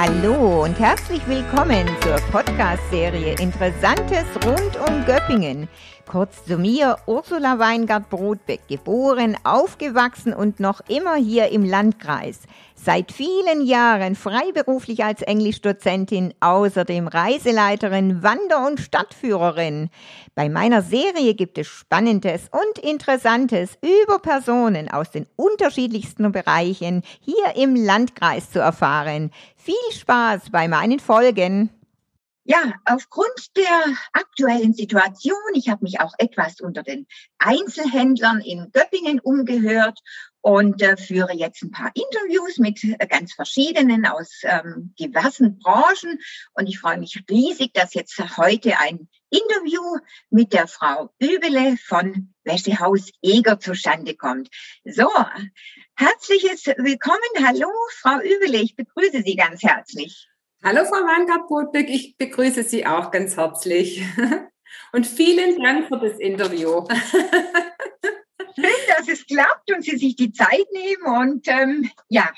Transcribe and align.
Hallo 0.00 0.62
und 0.62 0.78
herzlich 0.78 1.26
willkommen 1.26 1.88
zur 2.02 2.14
Podcast-Serie 2.30 3.34
Interessantes 3.40 4.26
rund 4.46 4.76
um 4.88 5.04
Göppingen. 5.04 5.68
Kurz 6.06 6.44
zu 6.44 6.56
mir, 6.56 6.98
Ursula 7.06 7.58
Weingart-Brodbeck, 7.58 8.68
geboren, 8.68 9.36
aufgewachsen 9.42 10.32
und 10.32 10.60
noch 10.60 10.82
immer 10.86 11.16
hier 11.16 11.48
im 11.48 11.64
Landkreis. 11.64 12.42
Seit 12.80 13.10
vielen 13.10 13.66
Jahren 13.66 14.14
freiberuflich 14.14 15.02
als 15.02 15.20
Englischdozentin, 15.22 16.32
außerdem 16.38 17.08
Reiseleiterin, 17.08 18.22
Wander- 18.22 18.66
und 18.68 18.78
Stadtführerin. 18.78 19.90
Bei 20.36 20.48
meiner 20.48 20.82
Serie 20.82 21.34
gibt 21.34 21.58
es 21.58 21.66
Spannendes 21.66 22.48
und 22.52 22.78
Interessantes 22.78 23.76
über 23.82 24.20
Personen 24.20 24.88
aus 24.88 25.10
den 25.10 25.26
unterschiedlichsten 25.34 26.30
Bereichen 26.30 27.02
hier 27.20 27.56
im 27.56 27.74
Landkreis 27.74 28.52
zu 28.52 28.60
erfahren. 28.60 29.32
Viel 29.56 29.74
Spaß 29.92 30.50
bei 30.52 30.68
meinen 30.68 31.00
Folgen. 31.00 31.70
Ja, 32.50 32.72
aufgrund 32.86 33.56
der 33.58 33.94
aktuellen 34.14 34.72
Situation, 34.72 35.36
ich 35.52 35.68
habe 35.68 35.84
mich 35.84 36.00
auch 36.00 36.14
etwas 36.16 36.62
unter 36.62 36.82
den 36.82 37.06
Einzelhändlern 37.38 38.40
in 38.40 38.70
Göppingen 38.72 39.20
umgehört 39.20 39.98
und 40.40 40.82
äh, 40.82 40.96
führe 40.96 41.34
jetzt 41.34 41.62
ein 41.62 41.70
paar 41.70 41.90
Interviews 41.94 42.58
mit 42.58 42.82
äh, 42.84 43.06
ganz 43.06 43.32
verschiedenen 43.32 44.06
aus 44.06 44.40
ähm, 44.44 44.94
diversen 44.98 45.58
Branchen. 45.58 46.18
Und 46.54 46.66
ich 46.66 46.78
freue 46.78 46.98
mich 46.98 47.22
riesig, 47.28 47.72
dass 47.74 47.94
jetzt 47.94 48.18
heute 48.36 48.78
ein 48.78 49.08
Interview 49.30 49.82
mit 50.30 50.52
der 50.52 50.66
Frau 50.66 51.10
Übele 51.18 51.76
von 51.76 52.34
Wäschehaus 52.44 53.10
Eger 53.22 53.60
zustande 53.60 54.14
kommt. 54.14 54.48
So, 54.84 55.10
herzliches 55.96 56.66
Willkommen. 56.66 57.18
Hallo, 57.44 57.68
Frau 57.96 58.20
Übele, 58.20 58.58
ich 58.58 58.76
begrüße 58.76 59.22
Sie 59.24 59.36
ganz 59.36 59.62
herzlich. 59.62 60.28
Hallo 60.64 60.84
Frau 60.84 60.96
Wangard-Bodbeck, 60.96 61.88
ich 61.88 62.16
begrüße 62.16 62.62
Sie 62.64 62.86
auch 62.86 63.10
ganz 63.10 63.36
herzlich. 63.36 64.02
Und 64.92 65.06
vielen 65.06 65.62
Dank 65.62 65.88
für 65.88 65.98
das 65.98 66.18
Interview. 66.18 66.86
Dass 68.98 69.08
es 69.08 69.26
klappt 69.26 69.72
und 69.72 69.84
Sie 69.84 69.96
sich 69.96 70.16
die 70.16 70.32
Zeit 70.32 70.66
nehmen. 70.72 71.04
Und 71.04 71.46
ähm, 71.46 71.88
ja, 72.08 72.32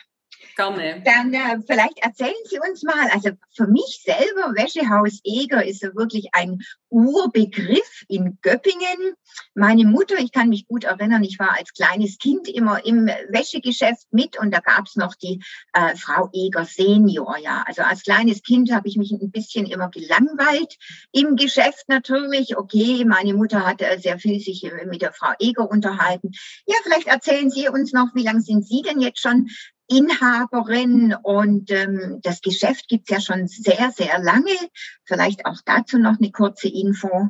Gerne. 0.60 1.02
Dann 1.04 1.32
äh, 1.32 1.58
vielleicht 1.66 1.98
erzählen 2.00 2.34
Sie 2.44 2.58
uns 2.58 2.82
mal, 2.82 3.08
also 3.12 3.30
für 3.56 3.66
mich 3.66 4.02
selber, 4.04 4.52
Wäschehaus 4.54 5.20
Eger 5.24 5.64
ist 5.64 5.80
so 5.80 5.94
wirklich 5.94 6.28
ein 6.32 6.58
Urbegriff 6.90 8.04
in 8.08 8.38
Göppingen. 8.42 9.14
Meine 9.54 9.86
Mutter, 9.86 10.18
ich 10.18 10.32
kann 10.32 10.50
mich 10.50 10.66
gut 10.66 10.84
erinnern, 10.84 11.24
ich 11.24 11.38
war 11.38 11.56
als 11.56 11.72
kleines 11.72 12.18
Kind 12.18 12.46
immer 12.46 12.84
im 12.84 13.06
Wäschegeschäft 13.06 14.12
mit 14.12 14.38
und 14.38 14.52
da 14.52 14.58
gab 14.58 14.86
es 14.86 14.96
noch 14.96 15.14
die 15.14 15.42
äh, 15.72 15.96
Frau 15.96 16.28
Eger 16.34 16.66
Senior. 16.66 17.38
Ja, 17.38 17.64
also 17.66 17.80
als 17.82 18.02
kleines 18.02 18.42
Kind 18.42 18.70
habe 18.70 18.86
ich 18.86 18.96
mich 18.96 19.12
ein 19.12 19.30
bisschen 19.30 19.64
immer 19.64 19.88
gelangweilt 19.88 20.76
im 21.12 21.36
Geschäft 21.36 21.84
natürlich. 21.88 22.58
Okay, 22.58 23.06
meine 23.06 23.32
Mutter 23.32 23.64
hatte 23.64 23.86
sehr 23.98 24.18
viel 24.18 24.40
sich 24.40 24.70
mit 24.86 25.00
der 25.00 25.12
Frau 25.12 25.32
Eger 25.38 25.70
unterhalten. 25.70 26.32
Ja, 26.66 26.76
vielleicht 26.82 27.06
erzählen 27.06 27.50
Sie 27.50 27.68
uns 27.68 27.94
noch, 27.94 28.08
wie 28.14 28.24
lange 28.24 28.42
sind 28.42 28.66
Sie 28.66 28.82
denn 28.82 29.00
jetzt 29.00 29.20
schon 29.20 29.48
Inhaberin 29.90 31.14
und 31.22 31.70
ähm, 31.70 32.20
das 32.22 32.40
Geschäft 32.40 32.88
gibt's 32.88 33.10
ja 33.10 33.20
schon 33.20 33.48
sehr, 33.48 33.90
sehr 33.90 34.18
lange. 34.20 34.56
Vielleicht 35.04 35.44
auch 35.46 35.58
dazu 35.64 35.98
noch 35.98 36.18
eine 36.18 36.30
kurze 36.30 36.68
Info. 36.68 37.28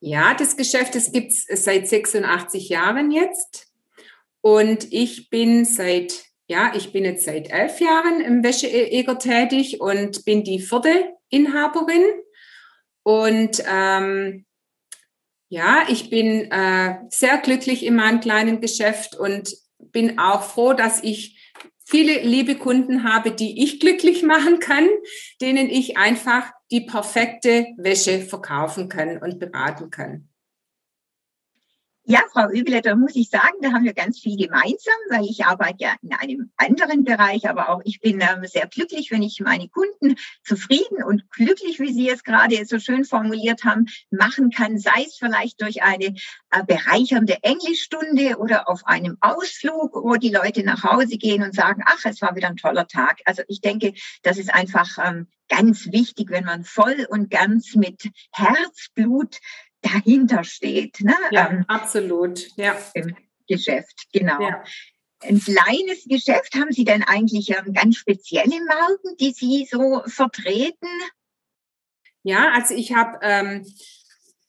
Ja, 0.00 0.34
das 0.34 0.56
Geschäft 0.56 0.94
das 0.94 1.12
gibt's 1.12 1.46
seit 1.48 1.88
86 1.88 2.68
Jahren 2.68 3.10
jetzt. 3.10 3.68
Und 4.40 4.92
ich 4.92 5.28
bin 5.28 5.64
seit, 5.64 6.24
ja, 6.46 6.72
ich 6.74 6.92
bin 6.92 7.04
jetzt 7.04 7.24
seit 7.24 7.50
elf 7.50 7.80
Jahren 7.80 8.20
im 8.20 8.42
Wäscheeger 8.42 9.18
tätig 9.18 9.80
und 9.80 10.24
bin 10.24 10.44
die 10.44 10.60
vierte 10.60 11.12
Inhaberin. 11.28 12.04
Und 13.02 13.62
ähm, 13.68 14.46
ja, 15.48 15.84
ich 15.88 16.10
bin 16.10 16.50
äh, 16.50 16.98
sehr 17.08 17.38
glücklich 17.38 17.84
in 17.84 17.96
meinem 17.96 18.20
kleinen 18.20 18.60
Geschäft 18.60 19.14
und 19.16 19.54
bin 19.78 20.18
auch 20.18 20.42
froh, 20.42 20.72
dass 20.72 21.02
ich 21.02 21.52
viele 21.84 22.20
liebe 22.22 22.56
Kunden 22.56 23.04
habe, 23.04 23.30
die 23.30 23.62
ich 23.62 23.80
glücklich 23.80 24.22
machen 24.22 24.58
kann, 24.58 24.88
denen 25.40 25.70
ich 25.70 25.96
einfach 25.96 26.50
die 26.70 26.80
perfekte 26.82 27.66
Wäsche 27.76 28.20
verkaufen 28.20 28.88
kann 28.88 29.18
und 29.18 29.38
beraten 29.38 29.90
kann. 29.90 30.28
Ja, 32.08 32.22
Frau 32.32 32.48
Übeletter, 32.48 32.94
muss 32.94 33.16
ich 33.16 33.30
sagen, 33.30 33.56
da 33.62 33.72
haben 33.72 33.82
wir 33.82 33.92
ganz 33.92 34.20
viel 34.20 34.36
gemeinsam, 34.36 34.94
weil 35.10 35.24
ich 35.24 35.44
arbeite 35.44 35.78
ja 35.80 35.96
in 36.02 36.12
einem 36.12 36.52
anderen 36.56 37.02
Bereich, 37.02 37.48
aber 37.48 37.68
auch 37.68 37.80
ich 37.82 37.98
bin 37.98 38.20
ähm, 38.20 38.46
sehr 38.46 38.68
glücklich, 38.68 39.10
wenn 39.10 39.24
ich 39.24 39.40
meine 39.40 39.68
Kunden 39.68 40.14
zufrieden 40.44 41.02
und 41.02 41.28
glücklich, 41.32 41.80
wie 41.80 41.92
Sie 41.92 42.08
es 42.08 42.22
gerade 42.22 42.64
so 42.64 42.78
schön 42.78 43.04
formuliert 43.04 43.64
haben, 43.64 43.86
machen 44.10 44.50
kann, 44.50 44.78
sei 44.78 45.02
es 45.04 45.16
vielleicht 45.16 45.60
durch 45.60 45.82
eine 45.82 46.14
äh, 46.52 46.62
bereichernde 46.64 47.38
Englischstunde 47.42 48.38
oder 48.38 48.68
auf 48.68 48.86
einem 48.86 49.16
Ausflug, 49.20 49.96
wo 49.96 50.14
die 50.14 50.30
Leute 50.30 50.62
nach 50.62 50.84
Hause 50.84 51.16
gehen 51.18 51.42
und 51.42 51.56
sagen, 51.56 51.82
ach, 51.86 52.04
es 52.04 52.22
war 52.22 52.36
wieder 52.36 52.46
ein 52.46 52.56
toller 52.56 52.86
Tag. 52.86 53.18
Also 53.24 53.42
ich 53.48 53.60
denke, 53.60 53.94
das 54.22 54.38
ist 54.38 54.54
einfach 54.54 54.96
ähm, 55.04 55.26
ganz 55.48 55.90
wichtig, 55.92 56.30
wenn 56.30 56.44
man 56.44 56.64
voll 56.64 57.06
und 57.08 57.30
ganz 57.30 57.74
mit 57.74 58.10
Herzblut 58.32 59.38
dahinter 59.86 60.44
steht. 60.44 61.00
Ne? 61.00 61.14
Ja, 61.30 61.50
ähm, 61.50 61.64
absolut. 61.68 62.48
Ja. 62.56 62.76
Im 62.94 63.16
Geschäft, 63.48 64.08
genau. 64.12 64.40
Ja. 64.40 64.62
Ein 65.20 65.40
kleines 65.40 66.04
Geschäft, 66.04 66.54
haben 66.54 66.72
Sie 66.72 66.84
denn 66.84 67.02
eigentlich 67.02 67.50
ähm, 67.50 67.72
ganz 67.72 67.96
spezielle 67.96 68.62
Marken, 68.66 69.16
die 69.18 69.32
Sie 69.32 69.66
so 69.70 70.02
vertreten? 70.06 70.88
Ja, 72.22 72.52
also 72.52 72.74
ich 72.74 72.92
habe 72.92 73.18
ähm, 73.22 73.66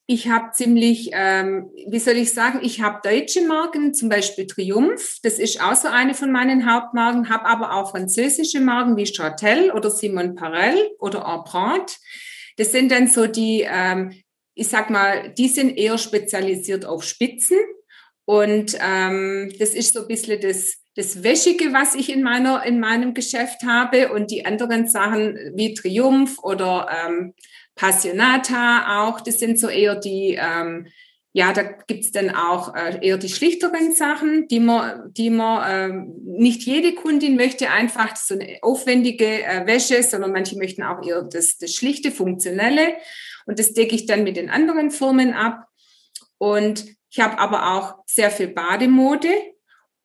ich 0.09 0.29
habe 0.29 0.51
ziemlich, 0.53 1.09
ähm, 1.11 1.69
wie 1.85 1.99
soll 1.99 2.15
ich 2.15 2.33
sagen, 2.33 2.59
ich 2.63 2.81
habe 2.81 3.01
deutsche 3.03 3.45
Marken, 3.45 3.93
zum 3.93 4.07
Beispiel 4.07 4.47
Triumph, 4.47 5.19
das 5.21 5.37
ist 5.37 5.61
auch 5.61 5.75
so 5.75 5.89
eine 5.89 6.13
von 6.13 6.31
meinen 6.31 6.71
Hauptmarken, 6.71 7.27
habe 7.27 7.45
aber 7.45 7.73
auch 7.73 7.91
französische 7.91 8.61
Marken 8.61 8.95
wie 8.95 9.05
Châtel 9.05 9.71
oder 9.71 9.91
Simon 9.91 10.35
Parel 10.35 10.77
oder 10.99 11.25
Empreinte. 11.25 11.95
Das 12.55 12.71
sind 12.71 12.89
dann 12.89 13.07
so 13.07 13.27
die, 13.27 13.67
ähm, 13.69 14.13
ich 14.57 14.67
sag 14.67 14.89
mal, 14.89 15.33
die 15.37 15.47
sind 15.47 15.77
eher 15.77 15.97
spezialisiert 15.97 16.85
auf 16.85 17.03
Spitzen. 17.03 17.57
Und 18.25 18.77
ähm, 18.81 19.53
das 19.59 19.69
ist 19.69 19.93
so 19.93 20.01
ein 20.01 20.07
bisschen 20.07 20.41
das, 20.41 20.77
das 20.95 21.23
Wäschige, 21.23 21.71
was 21.73 21.95
ich 21.95 22.11
in, 22.11 22.23
meiner, 22.23 22.65
in 22.65 22.79
meinem 22.79 23.13
Geschäft 23.13 23.63
habe. 23.63 24.11
Und 24.11 24.31
die 24.31 24.45
anderen 24.45 24.87
Sachen 24.87 25.37
wie 25.55 25.75
Triumph 25.75 26.39
oder 26.39 26.89
ähm, 27.05 27.33
Passionata 27.75 29.05
auch, 29.05 29.21
das 29.21 29.39
sind 29.39 29.59
so 29.59 29.69
eher 29.69 29.95
die, 29.95 30.39
ähm, 30.41 30.87
ja, 31.33 31.53
da 31.53 31.61
gibt's 31.61 32.11
dann 32.11 32.31
auch 32.31 32.73
äh, 32.73 32.97
eher 32.99 33.19
die 33.19 33.29
schlichteren 33.29 33.93
Sachen, 33.93 34.47
die 34.47 34.59
man, 34.59 35.13
die 35.13 35.29
man, 35.29 35.63
ähm, 35.69 36.13
nicht 36.25 36.63
jede 36.63 36.95
Kundin 36.95 37.35
möchte 37.35 37.69
einfach 37.69 38.15
so 38.15 38.33
eine 38.33 38.57
aufwendige 38.63 39.43
äh, 39.43 39.67
Wäsche, 39.67 40.01
sondern 40.01 40.31
manche 40.31 40.57
möchten 40.57 40.81
auch 40.81 41.07
eher 41.07 41.21
das, 41.21 41.59
das 41.59 41.75
schlichte, 41.75 42.11
funktionelle. 42.11 42.95
Und 43.47 43.57
das 43.59 43.73
decke 43.73 43.95
ich 43.95 44.05
dann 44.05 44.23
mit 44.23 44.37
den 44.37 44.49
anderen 44.49 44.91
Firmen 44.91 45.33
ab. 45.33 45.65
Und 46.37 46.85
ich 47.09 47.19
habe 47.19 47.39
aber 47.39 47.73
auch 47.73 48.03
sehr 48.05 48.29
viel 48.29 48.49
Bademode 48.49 49.29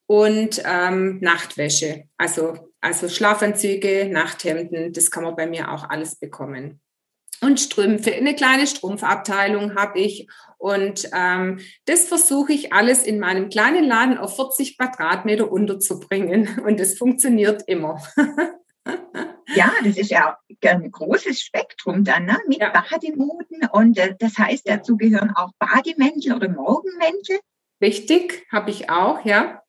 und 0.06 0.62
ähm, 0.64 1.18
Nachtwäsche. 1.20 2.04
Also, 2.16 2.70
also 2.80 3.08
Schlafanzüge, 3.08 4.08
Nachthemden, 4.10 4.92
das 4.92 5.10
kann 5.10 5.24
man 5.24 5.36
bei 5.36 5.46
mir 5.46 5.70
auch 5.70 5.90
alles 5.90 6.14
bekommen. 6.16 6.80
Und 7.40 7.58
Strümpfe, 7.58 8.14
eine 8.14 8.36
kleine 8.36 8.68
Strumpfabteilung 8.68 9.74
habe 9.74 9.98
ich. 9.98 10.28
Und 10.58 11.10
ähm, 11.12 11.58
das 11.86 12.04
versuche 12.04 12.52
ich 12.52 12.72
alles 12.72 13.02
in 13.02 13.18
meinem 13.18 13.48
kleinen 13.48 13.84
Laden 13.84 14.16
auf 14.16 14.36
40 14.36 14.78
Quadratmeter 14.78 15.50
unterzubringen. 15.50 16.60
Und 16.64 16.78
das 16.78 16.96
funktioniert 16.96 17.64
immer. 17.66 18.00
Ja, 19.54 19.70
das 19.84 19.98
ist 19.98 20.10
ja 20.10 20.38
ein 20.64 20.90
großes 20.90 21.40
Spektrum 21.40 22.04
dann, 22.04 22.24
ne? 22.24 22.38
mit 22.48 22.60
ja. 22.60 22.70
Bademoden 22.70 23.68
und 23.72 23.98
äh, 23.98 24.14
das 24.18 24.38
heißt, 24.38 24.68
dazu 24.68 24.96
gehören 24.96 25.30
auch 25.34 25.50
Bademäntel 25.58 26.34
oder 26.34 26.48
Morgenmäntel. 26.48 27.38
Richtig, 27.80 28.46
habe 28.50 28.70
ich 28.70 28.88
auch, 28.88 29.24
ja. 29.24 29.62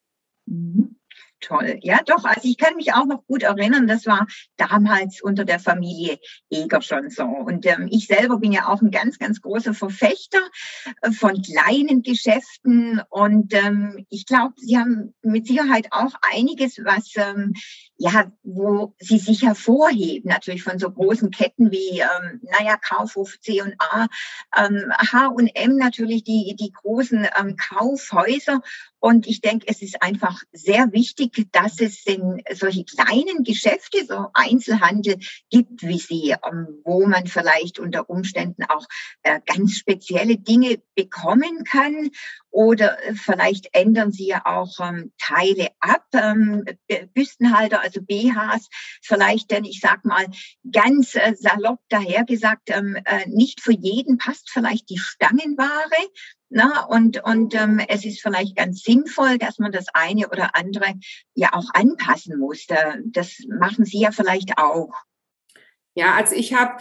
Mhm 0.46 0.96
toll. 1.44 1.80
Ja, 1.82 2.00
doch. 2.06 2.24
Also 2.24 2.48
ich 2.48 2.58
kann 2.58 2.76
mich 2.76 2.94
auch 2.94 3.06
noch 3.06 3.26
gut 3.28 3.44
erinnern, 3.44 3.88
das 3.88 4.06
war 4.06 4.26
damals 4.58 5.22
unter 5.22 5.46
der 5.46 5.60
Familie 5.60 6.18
Eger 6.50 6.82
schon 6.82 7.10
so. 7.10 7.24
Und 7.24 7.66
ähm, 7.66 7.88
ich 7.92 8.08
selber 8.08 8.40
bin 8.40 8.52
ja 8.52 8.68
auch 8.68 8.82
ein 8.82 8.92
ganz, 8.92 9.20
ganz 9.20 9.42
großer 9.42 9.74
Verfechter 9.74 10.40
äh, 11.02 11.12
von 11.12 11.42
kleinen 11.42 12.02
Geschäften. 12.02 13.02
Und 13.10 13.54
ähm, 13.54 14.06
ich 14.10 14.26
glaube, 14.26 14.54
Sie 14.58 14.78
haben 14.78 15.14
mit 15.22 15.46
Sicherheit 15.46 15.88
auch 15.92 16.14
einiges, 16.34 16.78
was 16.84 17.14
ähm, 17.16 17.54
ja, 17.98 18.32
wo 18.44 18.96
sie 19.00 19.20
sich 19.20 19.44
hervorheben, 19.44 20.30
natürlich 20.30 20.64
von 20.64 20.80
so 20.80 20.90
großen 20.90 21.32
Ketten 21.32 21.72
wie, 21.72 22.00
ähm, 22.00 22.42
naja, 22.44 22.78
Kaufhof 22.78 23.40
C&A, 23.40 24.08
ähm, 24.58 24.92
H&M 24.98 25.76
natürlich 25.78 26.24
die, 26.24 26.56
die 26.60 26.72
großen 26.72 27.28
ähm, 27.40 27.56
Kaufhäuser 27.56 28.62
Und 29.00 29.28
ich 29.28 29.42
denke, 29.42 29.68
es 29.68 29.82
ist 29.82 30.02
einfach 30.02 30.42
sehr 30.52 30.92
wichtig, 30.92 31.48
dass 31.52 31.80
es 31.80 32.04
denn 32.04 32.42
solche 32.54 32.84
kleinen 32.86 33.44
Geschäfte, 33.44 34.06
so 34.06 34.28
Einzelhandel 34.34 35.18
gibt, 35.50 35.84
wie 35.84 36.00
sie, 36.00 36.32
ähm, 36.32 36.82
wo 36.84 37.06
man 37.06 37.28
vielleicht 37.28 37.80
unter 37.80 38.10
Umständen 38.10 38.64
auch 38.64 38.86
äh, 39.24 39.40
ganz 39.46 39.74
spezielle 39.74 40.38
Dinge 40.38 40.82
bekommen 40.96 41.64
kann. 41.64 42.10
Oder 42.54 43.04
äh, 43.04 43.16
vielleicht 43.16 43.70
ändern 43.74 44.12
sie 44.12 44.28
ja 44.28 44.44
auch 44.46 44.80
ähm, 44.80 45.12
Teile 45.18 45.70
ab, 45.80 46.06
ähm, 46.14 46.64
Büstenhalter, 47.16 47.82
also 47.82 48.00
BHs, 48.00 48.70
vielleicht 49.02 49.50
denn, 49.50 49.66
ich 49.66 49.80
sag 49.80 50.06
mal, 50.06 50.28
ganz 50.72 51.16
äh, 51.16 51.34
salopp 51.36 51.80
dahergesagt, 51.90 52.70
ähm, 52.70 52.96
äh, 53.06 53.28
nicht 53.28 53.60
für 53.60 53.74
jeden 53.74 54.20
passt 54.20 54.52
vielleicht 54.52 54.92
die 54.92 55.00
Stangenware. 55.00 55.90
Na, 56.50 56.86
und 56.86 57.24
und 57.24 57.56
ähm, 57.56 57.82
es 57.88 58.06
ist 58.06 58.22
vielleicht 58.22 58.56
ganz 58.56 58.84
sinnvoll, 58.84 59.40
dass 59.40 59.58
man 59.58 59.72
das 59.72 59.88
eine 59.96 60.30
oder 60.30 60.56
andere 60.56 60.94
ja 61.34 61.54
auch 61.54 61.74
anpassen 61.74 62.38
muss. 62.38 62.68
Das 63.06 63.40
machen 63.48 63.86
Sie 63.86 64.02
ja 64.02 64.12
vielleicht 64.12 64.60
auch. 64.60 64.94
Ja, 65.96 66.14
also 66.14 66.36
ich 66.36 66.54
habe 66.54 66.78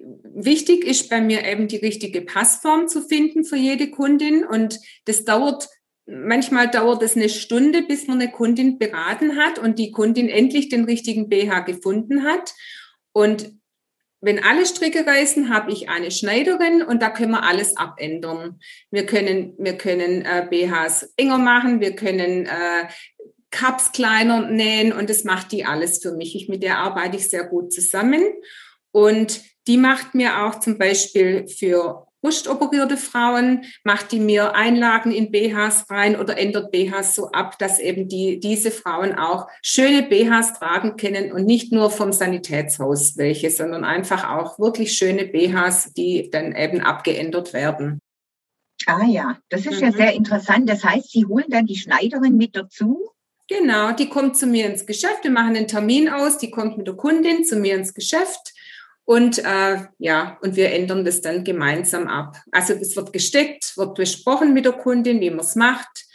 wichtig 0.00 0.84
ist 0.84 1.10
bei 1.10 1.20
mir 1.20 1.44
eben 1.44 1.68
die 1.68 1.76
richtige 1.76 2.22
Passform 2.22 2.88
zu 2.88 3.02
finden 3.02 3.44
für 3.44 3.56
jede 3.56 3.90
Kundin 3.90 4.44
und 4.44 4.78
das 5.04 5.24
dauert 5.24 5.68
manchmal 6.06 6.68
dauert 6.68 7.02
es 7.02 7.16
eine 7.16 7.28
Stunde, 7.28 7.82
bis 7.82 8.08
man 8.08 8.20
eine 8.20 8.32
Kundin 8.32 8.78
beraten 8.78 9.36
hat 9.36 9.60
und 9.60 9.78
die 9.78 9.92
Kundin 9.92 10.28
endlich 10.28 10.68
den 10.68 10.84
richtigen 10.84 11.28
BH 11.28 11.60
gefunden 11.60 12.24
hat 12.24 12.54
und 13.12 13.52
wenn 14.22 14.42
alle 14.44 14.66
Stricke 14.66 15.06
reißen, 15.06 15.48
habe 15.48 15.72
ich 15.72 15.88
eine 15.88 16.10
Schneiderin 16.10 16.82
und 16.82 17.00
da 17.00 17.08
können 17.08 17.30
wir 17.30 17.42
alles 17.42 17.76
abändern. 17.78 18.60
Wir 18.90 19.06
können, 19.06 19.54
wir 19.56 19.78
können 19.78 20.26
äh, 20.26 20.46
BHs 20.48 21.14
enger 21.16 21.38
machen, 21.38 21.80
wir 21.80 21.96
können 21.96 22.44
äh, 22.44 22.88
Cups 23.50 23.92
kleiner 23.92 24.50
nähen 24.50 24.92
und 24.92 25.08
das 25.08 25.24
macht 25.24 25.52
die 25.52 25.64
alles 25.64 26.02
für 26.02 26.12
mich. 26.12 26.36
Ich, 26.36 26.48
mit 26.48 26.62
der 26.62 26.78
arbeite 26.78 27.16
ich 27.16 27.30
sehr 27.30 27.44
gut 27.44 27.72
zusammen. 27.72 28.22
Und 28.92 29.40
die 29.70 29.76
macht 29.76 30.16
mir 30.16 30.44
auch 30.44 30.58
zum 30.58 30.78
Beispiel 30.78 31.46
für 31.46 32.08
brustoperierte 32.22 32.96
Frauen, 32.96 33.62
macht 33.84 34.10
die 34.10 34.18
mir 34.18 34.56
Einlagen 34.56 35.12
in 35.12 35.30
BHs 35.30 35.88
rein 35.88 36.18
oder 36.18 36.36
ändert 36.36 36.72
BHs 36.72 37.14
so 37.14 37.30
ab, 37.30 37.56
dass 37.60 37.78
eben 37.78 38.08
die, 38.08 38.40
diese 38.40 38.72
Frauen 38.72 39.14
auch 39.14 39.46
schöne 39.62 40.02
BHs 40.02 40.54
tragen 40.54 40.96
können 40.96 41.30
und 41.30 41.44
nicht 41.44 41.72
nur 41.72 41.88
vom 41.92 42.12
Sanitätshaus 42.12 43.16
welche, 43.16 43.48
sondern 43.48 43.84
einfach 43.84 44.28
auch 44.28 44.58
wirklich 44.58 44.94
schöne 44.94 45.24
BHs, 45.24 45.92
die 45.92 46.30
dann 46.32 46.52
eben 46.56 46.80
abgeändert 46.80 47.52
werden. 47.52 48.00
Ah 48.86 49.06
ja, 49.06 49.38
das 49.50 49.66
ist 49.66 49.76
mhm. 49.76 49.86
ja 49.86 49.92
sehr 49.92 50.12
interessant. 50.14 50.68
Das 50.68 50.82
heißt, 50.82 51.12
Sie 51.12 51.26
holen 51.26 51.46
dann 51.48 51.66
die 51.66 51.76
Schneiderin 51.76 52.36
mit 52.36 52.56
dazu? 52.56 53.08
Genau, 53.46 53.92
die 53.92 54.08
kommt 54.08 54.36
zu 54.36 54.48
mir 54.48 54.66
ins 54.66 54.84
Geschäft. 54.84 55.22
Wir 55.22 55.30
machen 55.30 55.54
einen 55.54 55.68
Termin 55.68 56.08
aus. 56.08 56.38
Die 56.38 56.50
kommt 56.50 56.76
mit 56.76 56.88
der 56.88 56.94
Kundin 56.94 57.44
zu 57.44 57.54
mir 57.54 57.76
ins 57.76 57.94
Geschäft. 57.94 58.52
Und 59.10 59.40
äh, 59.40 59.86
ja, 59.98 60.38
und 60.40 60.54
wir 60.54 60.70
ändern 60.70 61.04
das 61.04 61.20
dann 61.20 61.42
gemeinsam 61.42 62.06
ab. 62.06 62.36
Also 62.52 62.74
es 62.74 62.94
wird 62.94 63.12
gesteckt, 63.12 63.76
wird 63.76 63.96
besprochen 63.96 64.54
mit 64.54 64.66
der 64.66 64.72
Kundin, 64.72 65.20
wie 65.20 65.30
man 65.30 65.40
es 65.40 65.56
macht. 65.56 66.06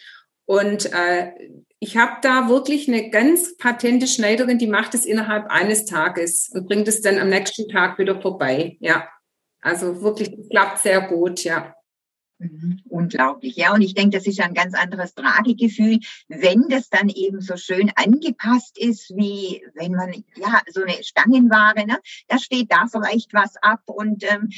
Und 0.45 0.93
äh, 0.93 1.33
ich 1.79 1.97
habe 1.97 2.13
da 2.21 2.47
wirklich 2.47 2.87
eine 2.87 3.09
ganz 3.09 3.57
patente 3.57 4.07
Schneiderin, 4.07 4.59
die 4.59 4.67
macht 4.67 4.93
es 4.93 5.05
innerhalb 5.05 5.47
eines 5.47 5.83
Tages 5.83 6.49
und 6.53 6.67
bringt 6.69 6.87
es 6.87 7.01
dann 7.01 7.19
am 7.19 7.27
nächsten 7.27 7.67
Tag 7.67 7.99
wieder 7.99 8.21
vorbei. 8.21 8.77
Ja, 8.79 9.09
also 9.59 10.01
wirklich, 10.01 10.31
das 10.31 10.47
klappt 10.47 10.79
sehr 10.79 11.01
gut, 11.01 11.43
ja. 11.43 11.74
Mhm. 12.37 12.81
Unglaublich, 12.89 13.55
ja. 13.55 13.73
Und 13.73 13.81
ich 13.81 13.93
denke, 13.93 14.17
das 14.17 14.27
ist 14.27 14.41
ein 14.41 14.53
ganz 14.53 14.73
anderes 14.73 15.13
Tragegefühl, 15.13 15.99
wenn 16.27 16.67
das 16.69 16.89
dann 16.89 17.07
eben 17.09 17.39
so 17.39 17.55
schön 17.55 17.91
angepasst 17.95 18.77
ist, 18.77 19.09
wie 19.15 19.63
wenn 19.73 19.93
man, 19.93 20.11
ja, 20.35 20.61
so 20.69 20.81
eine 20.81 21.01
Stangenware, 21.01 21.85
ne, 21.85 21.99
da 22.27 22.37
steht 22.37 22.71
da 22.71 22.87
vielleicht 22.91 23.33
was 23.33 23.55
ab 23.57 23.81
und 23.85 24.23
ähm, 24.29 24.49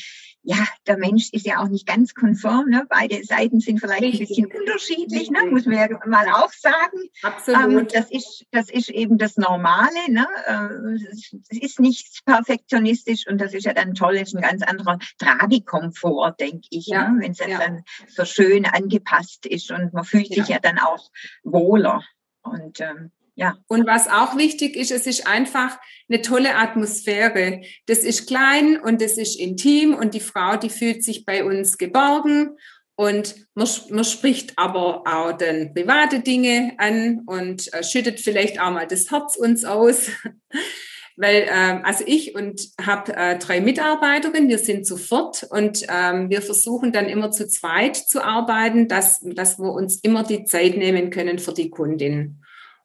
ja, 0.50 0.66
der 0.88 0.98
Mensch 0.98 1.34
ist 1.34 1.46
ja 1.46 1.62
auch 1.62 1.68
nicht 1.68 1.86
ganz 1.86 2.14
konform, 2.14 2.70
ne? 2.70 2.86
beide 2.88 3.22
Seiten 3.26 3.60
sind 3.60 3.82
vielleicht 3.82 4.02
Richtig. 4.02 4.22
ein 4.22 4.28
bisschen 4.28 4.62
unterschiedlich, 4.62 5.30
ne? 5.30 5.40
muss 5.52 5.66
man 5.66 5.76
ja 5.76 5.90
mal 6.06 6.26
auch 6.30 6.54
sagen. 6.54 7.10
Absolut. 7.22 7.82
Ähm, 7.82 7.88
das, 7.94 8.10
ist, 8.10 8.46
das 8.52 8.70
ist 8.70 8.90
eben 8.90 9.18
das 9.18 9.36
Normale, 9.36 10.10
ne? 10.10 10.26
Äh, 10.46 11.04
es 11.50 11.62
ist 11.62 11.82
nicht 11.82 12.24
perfektionistisch 12.26 13.28
und 13.28 13.42
das 13.42 13.54
ist 13.54 13.66
ja 13.66 13.74
dann 13.74 13.94
toll, 13.94 14.16
ist 14.16 14.36
ein 14.36 14.42
ganz 14.42 14.64
anderer 14.64 15.00
Tragekomfort, 15.20 16.36
denke 16.40 16.68
ich, 16.70 16.88
ja. 16.88 17.10
ne? 17.10 17.20
wenn 17.24 17.32
es 17.32 17.40
ja. 17.40 17.60
dann 17.60 17.84
so 18.08 18.24
schön 18.24 18.66
angepasst 18.66 19.46
ist 19.46 19.70
und 19.70 19.94
man 19.94 20.06
fühlt 20.06 20.28
sich 20.28 20.48
ja, 20.48 20.56
ja 20.56 20.60
dann 20.60 20.80
auch 20.80 21.10
wohler. 21.44 22.06
Und 22.44 22.80
ähm, 22.80 23.12
ja. 23.38 23.56
Und 23.68 23.86
was 23.86 24.08
auch 24.08 24.36
wichtig 24.36 24.76
ist, 24.76 24.92
es 24.92 25.06
ist 25.06 25.28
einfach 25.28 25.78
eine 26.10 26.22
tolle 26.22 26.56
Atmosphäre. 26.56 27.62
Das 27.86 28.00
ist 28.00 28.28
klein 28.28 28.80
und 28.82 29.02
das 29.02 29.18
ist 29.18 29.40
intim 29.40 29.94
und 29.94 30.14
die 30.16 30.20
Frau, 30.20 30.58
die 30.58 30.70
fühlt 30.70 31.04
sich 31.04 31.24
bei 31.24 31.46
uns 31.46 31.78
geborgen 31.78 32.58
und 33.00 33.36
man, 33.54 33.68
man 33.92 34.04
spricht 34.04 34.54
aber 34.58 35.04
auch 35.06 35.32
dann 35.34 35.72
private 35.76 36.22
Dinge 36.22 36.74
an 36.80 37.22
und 37.28 37.72
äh, 37.72 37.84
schüttet 37.84 38.20
vielleicht 38.20 38.60
auch 38.60 38.72
mal 38.72 38.88
das 38.88 39.12
Herz 39.12 39.36
uns 39.36 39.64
aus. 39.66 40.10
Weil, 41.16 41.44
äh, 41.44 41.82
also 41.84 42.04
ich 42.08 42.34
und 42.34 42.60
habe 42.84 43.16
äh, 43.16 43.38
drei 43.38 43.62
Mitarbeiterinnen, 43.62 44.50
wir 44.50 44.58
sind 44.58 44.88
sofort 44.88 45.44
und 45.50 45.86
ähm, 45.90 46.32
wir 46.32 46.42
versuchen 46.42 46.92
dann 46.92 47.08
immer 47.08 47.30
zu 47.30 47.48
zweit 47.48 47.98
zu 47.98 48.24
arbeiten, 48.24 48.88
dass, 48.88 49.22
dass 49.22 49.60
wir 49.60 49.72
uns 49.72 50.00
immer 50.02 50.24
die 50.24 50.46
Zeit 50.46 50.76
nehmen 50.76 51.12
können 51.12 51.38
für 51.38 51.54
die 51.54 51.70
Kundin. 51.70 52.42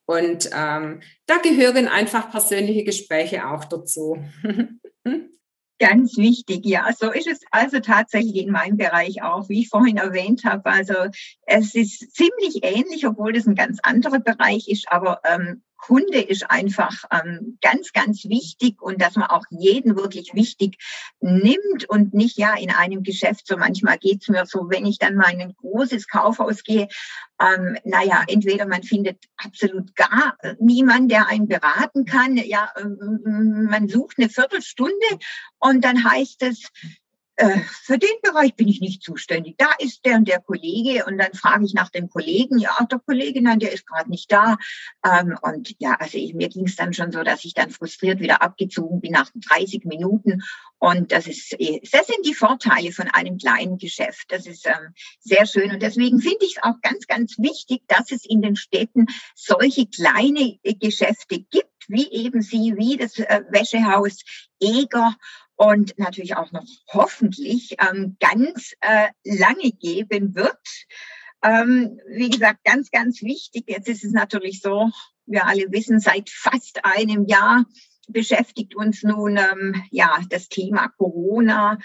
Und 0.06 0.50
ähm, 0.52 1.00
da 1.26 1.38
gehören 1.38 1.88
einfach 1.88 2.30
persönliche 2.30 2.84
Gespräche 2.84 3.48
auch 3.48 3.64
dazu. 3.64 4.18
Ganz 5.78 6.16
wichtig, 6.16 6.64
ja. 6.64 6.88
So 6.96 7.10
ist 7.10 7.26
es 7.26 7.40
also 7.50 7.80
tatsächlich 7.80 8.36
in 8.36 8.52
meinem 8.52 8.76
Bereich 8.76 9.22
auch, 9.22 9.48
wie 9.48 9.62
ich 9.62 9.68
vorhin 9.68 9.96
erwähnt 9.96 10.44
habe. 10.44 10.64
Also 10.66 10.94
es 11.44 11.74
ist 11.74 12.14
ziemlich 12.14 12.62
ähnlich, 12.62 13.04
obwohl 13.04 13.32
das 13.32 13.48
ein 13.48 13.56
ganz 13.56 13.80
anderer 13.82 14.20
Bereich 14.20 14.68
ist, 14.68 14.86
aber 14.92 15.20
ähm, 15.24 15.62
Kunde 15.82 16.20
ist 16.20 16.48
einfach 16.48 16.94
ähm, 17.10 17.58
ganz, 17.60 17.92
ganz 17.92 18.24
wichtig 18.24 18.80
und 18.80 19.02
dass 19.02 19.16
man 19.16 19.28
auch 19.28 19.44
jeden 19.50 19.96
wirklich 19.96 20.32
wichtig 20.32 20.78
nimmt 21.20 21.88
und 21.88 22.14
nicht 22.14 22.38
ja 22.38 22.54
in 22.54 22.70
einem 22.70 23.02
Geschäft, 23.02 23.48
so 23.48 23.56
manchmal 23.56 23.98
geht's 23.98 24.28
mir 24.28 24.46
so, 24.46 24.70
wenn 24.70 24.86
ich 24.86 24.98
dann 24.98 25.16
mal 25.16 25.32
in 25.32 25.40
ein 25.40 25.54
großes 25.54 26.06
Kaufhaus 26.06 26.62
gehe, 26.62 26.86
ähm, 27.40 27.76
naja, 27.84 28.22
entweder 28.28 28.66
man 28.66 28.84
findet 28.84 29.18
absolut 29.36 29.96
gar 29.96 30.36
niemand, 30.60 31.10
der 31.10 31.26
einen 31.26 31.48
beraten 31.48 32.04
kann, 32.04 32.36
ja, 32.36 32.70
ähm, 32.78 33.66
man 33.68 33.88
sucht 33.88 34.18
eine 34.18 34.28
Viertelstunde 34.28 34.92
und 35.58 35.84
dann 35.84 36.04
heißt 36.04 36.42
es, 36.42 36.68
äh, 37.42 37.60
für 37.82 37.98
den 37.98 38.10
Bereich 38.22 38.54
bin 38.54 38.68
ich 38.68 38.80
nicht 38.80 39.02
zuständig. 39.02 39.56
Da 39.58 39.70
ist 39.78 40.04
der 40.04 40.16
und 40.16 40.28
der 40.28 40.40
Kollege 40.40 41.04
und 41.06 41.18
dann 41.18 41.32
frage 41.34 41.64
ich 41.64 41.74
nach 41.74 41.90
dem 41.90 42.08
Kollegen. 42.08 42.58
Ja, 42.58 42.76
der 42.90 43.00
Kollege, 43.00 43.42
nein, 43.42 43.58
der 43.58 43.72
ist 43.72 43.86
gerade 43.86 44.08
nicht 44.08 44.30
da. 44.30 44.56
Ähm, 45.04 45.36
und 45.42 45.74
ja, 45.80 45.96
also 45.98 46.18
ich, 46.18 46.34
mir 46.34 46.48
ging 46.48 46.66
es 46.66 46.76
dann 46.76 46.92
schon 46.92 47.10
so, 47.10 47.24
dass 47.24 47.44
ich 47.44 47.54
dann 47.54 47.70
frustriert 47.70 48.20
wieder 48.20 48.42
abgezogen 48.42 49.00
bin 49.00 49.12
nach 49.12 49.28
30 49.34 49.84
Minuten. 49.84 50.42
Und 50.78 51.10
das 51.10 51.26
ist, 51.26 51.52
äh, 51.58 51.80
das 51.90 52.06
sind 52.06 52.24
die 52.24 52.34
Vorteile 52.34 52.92
von 52.92 53.08
einem 53.08 53.38
kleinen 53.38 53.76
Geschäft. 53.76 54.26
Das 54.28 54.46
ist 54.46 54.66
ähm, 54.66 54.94
sehr 55.18 55.46
schön. 55.46 55.72
Und 55.72 55.82
deswegen 55.82 56.20
finde 56.20 56.44
ich 56.46 56.56
es 56.58 56.62
auch 56.62 56.80
ganz, 56.80 57.08
ganz 57.08 57.38
wichtig, 57.38 57.82
dass 57.88 58.12
es 58.12 58.24
in 58.24 58.42
den 58.42 58.54
Städten 58.54 59.06
solche 59.34 59.86
kleine 59.86 60.58
äh, 60.62 60.74
Geschäfte 60.74 61.40
gibt, 61.40 61.72
wie 61.88 62.08
eben 62.10 62.40
sie, 62.40 62.74
wie 62.76 62.96
das 62.96 63.18
äh, 63.18 63.42
Wäschehaus 63.50 64.22
Eger 64.60 65.16
und 65.56 65.98
natürlich 65.98 66.36
auch 66.36 66.52
noch 66.52 66.66
hoffentlich 66.92 67.76
ähm, 67.78 68.16
ganz 68.20 68.72
äh, 68.80 69.08
lange 69.24 69.70
geben 69.72 70.34
wird. 70.34 70.58
Ähm, 71.42 72.00
wie 72.08 72.30
gesagt, 72.30 72.64
ganz, 72.64 72.90
ganz 72.90 73.22
wichtig. 73.22 73.64
Jetzt 73.66 73.88
ist 73.88 74.04
es 74.04 74.12
natürlich 74.12 74.60
so, 74.60 74.90
wir 75.26 75.46
alle 75.46 75.70
wissen, 75.72 76.00
seit 76.00 76.30
fast 76.30 76.84
einem 76.84 77.26
Jahr 77.26 77.64
beschäftigt 78.08 78.74
uns 78.74 79.02
nun 79.02 79.36
ähm, 79.36 79.82
ja 79.90 80.20
das 80.28 80.48
Thema 80.48 80.88
Corona, 80.88 81.78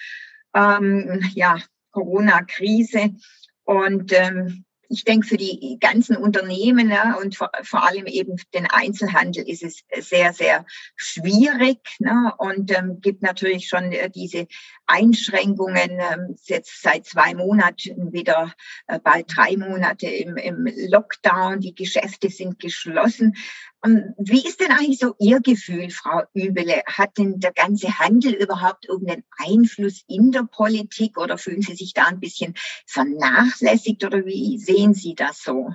ähm, 0.53 1.23
ja 1.33 1.57
Corona-Krise 1.91 3.15
und 3.63 4.11
ähm, 4.13 4.65
ich 4.89 5.03
denke, 5.03 5.27
für 5.27 5.37
die 5.37 5.77
ganzen 5.79 6.17
Unternehmen 6.17 6.87
ne, 6.87 7.15
und 7.21 7.35
vor, 7.35 7.51
vor, 7.63 7.87
allem 7.87 8.05
eben 8.05 8.37
den 8.53 8.67
Einzelhandel 8.67 9.47
ist 9.47 9.63
es 9.63 9.83
sehr, 10.07 10.33
sehr 10.33 10.65
schwierig 10.95 11.79
ne, 11.99 12.33
und 12.37 12.71
ähm, 12.77 12.99
gibt 13.01 13.21
natürlich 13.21 13.67
schon 13.67 13.91
äh, 13.91 14.09
diese 14.09 14.47
Einschränkungen 14.87 15.99
ähm, 15.99 16.35
jetzt 16.43 16.81
seit 16.81 17.05
zwei 17.05 17.35
Monaten 17.35 18.11
wieder 18.13 18.53
äh, 18.87 18.99
bald 18.99 19.25
drei 19.35 19.55
Monate 19.57 20.07
im, 20.07 20.37
im 20.37 20.67
Lockdown. 20.89 21.59
Die 21.59 21.75
Geschäfte 21.75 22.29
sind 22.29 22.59
geschlossen. 22.59 23.35
Wie 23.83 24.45
ist 24.45 24.59
denn 24.59 24.71
eigentlich 24.71 24.99
so 24.99 25.13
Ihr 25.19 25.39
Gefühl, 25.39 25.89
Frau 25.91 26.23
Übele? 26.33 26.81
Hat 26.87 27.17
denn 27.17 27.39
der 27.39 27.53
ganze 27.53 27.99
Handel 27.99 28.33
überhaupt 28.33 28.85
irgendeinen 28.87 29.23
Einfluss 29.37 30.03
in 30.07 30.31
der 30.31 30.43
Politik 30.43 31.17
oder 31.17 31.37
fühlen 31.37 31.61
Sie 31.61 31.75
sich 31.75 31.93
da 31.93 32.05
ein 32.05 32.19
bisschen 32.19 32.55
vernachlässigt 32.85 34.03
oder 34.03 34.25
wie 34.25 34.57
sehen 34.57 34.93
Sie 34.93 35.15
das 35.15 35.43
so? 35.43 35.69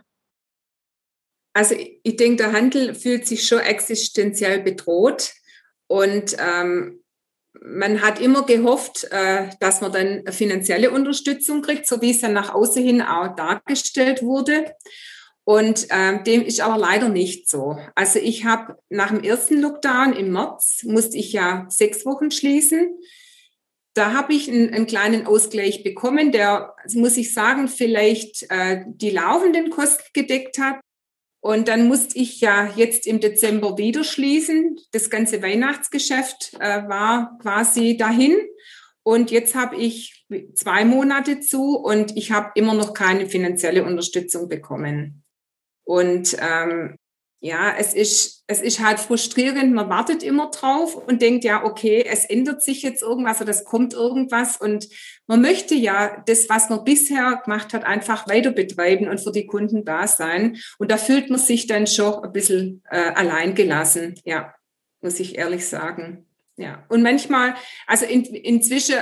Also 1.54 1.75
ich 2.02 2.16
denke, 2.16 2.45
der 2.45 2.52
Handel 2.52 2.95
fühlt 2.95 3.26
sich 3.26 3.47
schon 3.47 3.61
existenziell 3.61 4.62
bedroht 4.62 5.35
und 5.87 6.37
ähm, 6.38 7.02
man 7.64 8.02
hat 8.02 8.21
immer 8.21 8.45
gehofft, 8.45 9.07
äh, 9.11 9.49
dass 9.61 9.81
man 9.81 9.92
dann 9.92 10.33
finanzielle 10.33 10.90
Unterstützung 10.90 11.62
kriegt, 11.62 11.87
so 11.87 12.00
wie 12.00 12.11
es 12.11 12.21
dann 12.21 12.33
nach 12.33 12.54
außen 12.54 12.83
hin 12.83 13.02
auch 13.02 13.35
dargestellt 13.37 14.23
wurde. 14.23 14.75
Und 15.45 15.88
ähm, 15.90 16.23
dem 16.25 16.42
ist 16.42 16.61
aber 16.61 16.78
leider 16.78 17.09
nicht 17.09 17.49
so. 17.49 17.76
Also 17.95 18.19
ich 18.21 18.45
habe 18.45 18.76
nach 18.88 19.09
dem 19.09 19.25
ersten 19.25 19.61
Lockdown 19.61 20.12
im 20.12 20.33
März 20.33 20.85
musste 20.85 21.16
ich 21.16 21.33
ja 21.33 21.66
sechs 21.69 22.07
Wochen 22.07 22.31
schließen. 22.31 22.99
Da 23.95 24.12
habe 24.12 24.33
ich 24.33 24.49
einen, 24.49 24.73
einen, 24.73 24.87
kleinen 24.87 25.26
Ausgleich 25.26 25.83
bekommen, 25.83 26.33
der, 26.33 26.75
muss 26.95 27.16
ich 27.16 27.35
sagen, 27.35 27.69
vielleicht 27.69 28.50
äh, 28.50 28.85
die 28.87 29.11
laufenden 29.11 29.71
Kosten 29.71 30.04
gedeckt 30.14 30.59
hat. 30.59 30.81
Und 31.45 31.67
dann 31.67 31.89
musste 31.89 32.17
ich 32.19 32.41
ja 32.41 32.73
jetzt 32.77 33.05
im 33.05 33.19
Dezember 33.19 33.77
wieder 33.77 34.05
schließen. 34.05 34.79
Das 34.93 35.11
ganze 35.11 35.43
Weihnachtsgeschäft 35.43 36.55
äh, 36.61 36.89
war 36.89 37.37
quasi 37.43 37.97
dahin. 37.97 38.37
Und 39.03 39.33
jetzt 39.33 39.57
habe 39.57 39.75
ich 39.75 40.25
zwei 40.55 40.85
Monate 40.85 41.41
zu 41.41 41.77
und 41.77 42.17
ich 42.17 42.31
habe 42.31 42.53
immer 42.55 42.75
noch 42.75 42.95
keine 42.95 43.27
finanzielle 43.27 43.85
Unterstützung 43.85 44.49
bekommen. 44.49 45.25
Und 45.83 46.37
ähm, 46.41 46.97
ja, 47.45 47.75
es 47.77 47.93
ist, 47.93 48.45
es 48.47 48.61
ist 48.61 48.79
halt 48.79 49.01
frustrierend. 49.01 49.75
Man 49.75 49.89
wartet 49.89 50.23
immer 50.23 50.53
drauf 50.53 50.95
und 50.95 51.21
denkt, 51.21 51.43
ja, 51.43 51.65
okay, 51.65 52.05
es 52.09 52.25
ändert 52.25 52.63
sich 52.63 52.83
jetzt 52.83 53.03
irgendwas 53.03 53.41
oder 53.41 53.51
es 53.51 53.65
kommt 53.65 53.95
irgendwas. 53.95 54.59
Und 54.59 54.89
man 55.27 55.41
möchte 55.41 55.75
ja 55.75 56.23
das, 56.27 56.49
was 56.49 56.71
man 56.71 56.85
bisher 56.85 57.43
gemacht 57.45 57.75
hat, 57.75 57.83
einfach 57.83 58.29
weiter 58.29 58.53
betreiben 58.53 59.09
und 59.09 59.19
für 59.19 59.33
die 59.33 59.47
Kunden 59.47 59.85
da 59.85 60.07
sein. 60.07 60.57
Und 60.79 60.93
da 60.93 60.97
fühlt 60.97 61.31
man 61.31 61.41
sich 61.41 61.67
dann 61.67 61.89
schon 61.89 62.23
ein 62.23 62.33
bisschen 62.33 62.85
äh, 62.89 62.97
allein 62.97 63.57
gelassen. 63.57 64.15
Ja, 64.25 64.55
muss 65.01 65.19
ich 65.19 65.37
ehrlich 65.37 65.67
sagen. 65.67 66.27
Ja. 66.57 66.85
Und 66.91 67.03
manchmal, 67.03 67.57
also 67.89 68.07
in, 68.07 68.23
inzwischen 68.23 69.01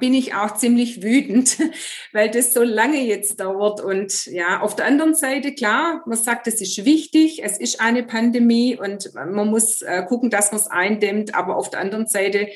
bin 0.00 0.14
ich 0.14 0.34
auch 0.34 0.54
ziemlich 0.54 1.02
wütend, 1.02 1.58
weil 2.12 2.30
das 2.30 2.52
so 2.52 2.62
lange 2.62 3.02
jetzt 3.02 3.40
dauert. 3.40 3.80
Und 3.80 4.26
ja, 4.26 4.60
auf 4.60 4.76
der 4.76 4.86
anderen 4.86 5.14
Seite, 5.14 5.54
klar, 5.54 6.02
man 6.06 6.18
sagt, 6.18 6.46
es 6.46 6.60
ist 6.60 6.84
wichtig, 6.84 7.42
es 7.42 7.58
ist 7.58 7.80
eine 7.80 8.02
Pandemie 8.02 8.76
und 8.76 9.14
man 9.14 9.48
muss 9.48 9.82
äh, 9.82 10.04
gucken, 10.06 10.30
dass 10.30 10.52
man 10.52 10.60
es 10.60 10.66
eindämmt. 10.66 11.34
Aber 11.34 11.56
auf 11.56 11.70
der 11.70 11.80
anderen 11.80 12.06
Seite 12.06 12.48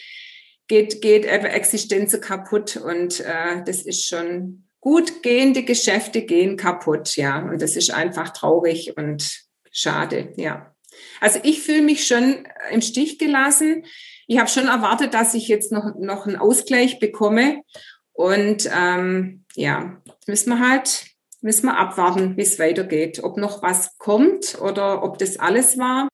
geht, 0.66 1.00
geht 1.00 1.24
Existenz 1.24 2.20
kaputt 2.20 2.76
und 2.76 3.20
äh, 3.20 3.62
das 3.64 3.82
ist 3.82 4.06
schon 4.06 4.64
gut 4.80 5.22
gehende 5.22 5.62
Geschäfte 5.62 6.22
gehen 6.22 6.56
kaputt, 6.56 7.16
ja. 7.16 7.38
Und 7.38 7.60
das 7.62 7.76
ist 7.76 7.92
einfach 7.92 8.30
traurig 8.30 8.96
und 8.96 9.42
schade, 9.70 10.32
ja. 10.36 10.74
Also 11.20 11.38
ich 11.42 11.60
fühle 11.60 11.82
mich 11.82 12.06
schon 12.06 12.48
im 12.70 12.82
Stich 12.82 13.18
gelassen 13.18 13.84
ich 14.30 14.38
habe 14.38 14.48
schon 14.48 14.68
erwartet, 14.68 15.12
dass 15.12 15.34
ich 15.34 15.48
jetzt 15.48 15.72
noch, 15.72 15.96
noch 15.96 16.24
einen 16.24 16.36
Ausgleich 16.36 17.00
bekomme. 17.00 17.64
Und 18.12 18.70
ähm, 18.72 19.44
ja, 19.56 20.00
müssen 20.28 20.50
wir 20.50 20.60
halt, 20.60 21.06
müssen 21.40 21.66
wir 21.66 21.76
abwarten, 21.76 22.36
wie 22.36 22.42
es 22.42 22.60
weitergeht. 22.60 23.24
Ob 23.24 23.38
noch 23.38 23.60
was 23.60 23.98
kommt 23.98 24.56
oder 24.60 25.02
ob 25.02 25.18
das 25.18 25.40
alles 25.40 25.78
war. 25.78 26.08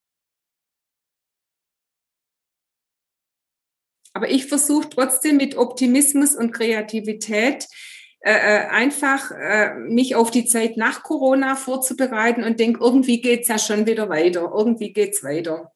Aber 4.15 4.31
ich 4.31 4.47
versuche 4.47 4.89
trotzdem 4.89 5.37
mit 5.37 5.59
Optimismus 5.59 6.35
und 6.35 6.53
Kreativität 6.53 7.69
äh, 8.21 8.33
äh, 8.33 8.67
einfach 8.69 9.31
äh, 9.31 9.75
mich 9.75 10.15
auf 10.15 10.31
die 10.31 10.47
Zeit 10.47 10.79
nach 10.79 11.03
Corona 11.03 11.55
vorzubereiten 11.55 12.45
und 12.45 12.61
denke, 12.61 12.83
irgendwie 12.83 13.21
geht's 13.21 13.49
ja 13.49 13.59
schon 13.59 13.85
wieder 13.85 14.09
weiter. 14.09 14.53
Irgendwie 14.55 14.95
geht's 14.95 15.23
weiter 15.23 15.71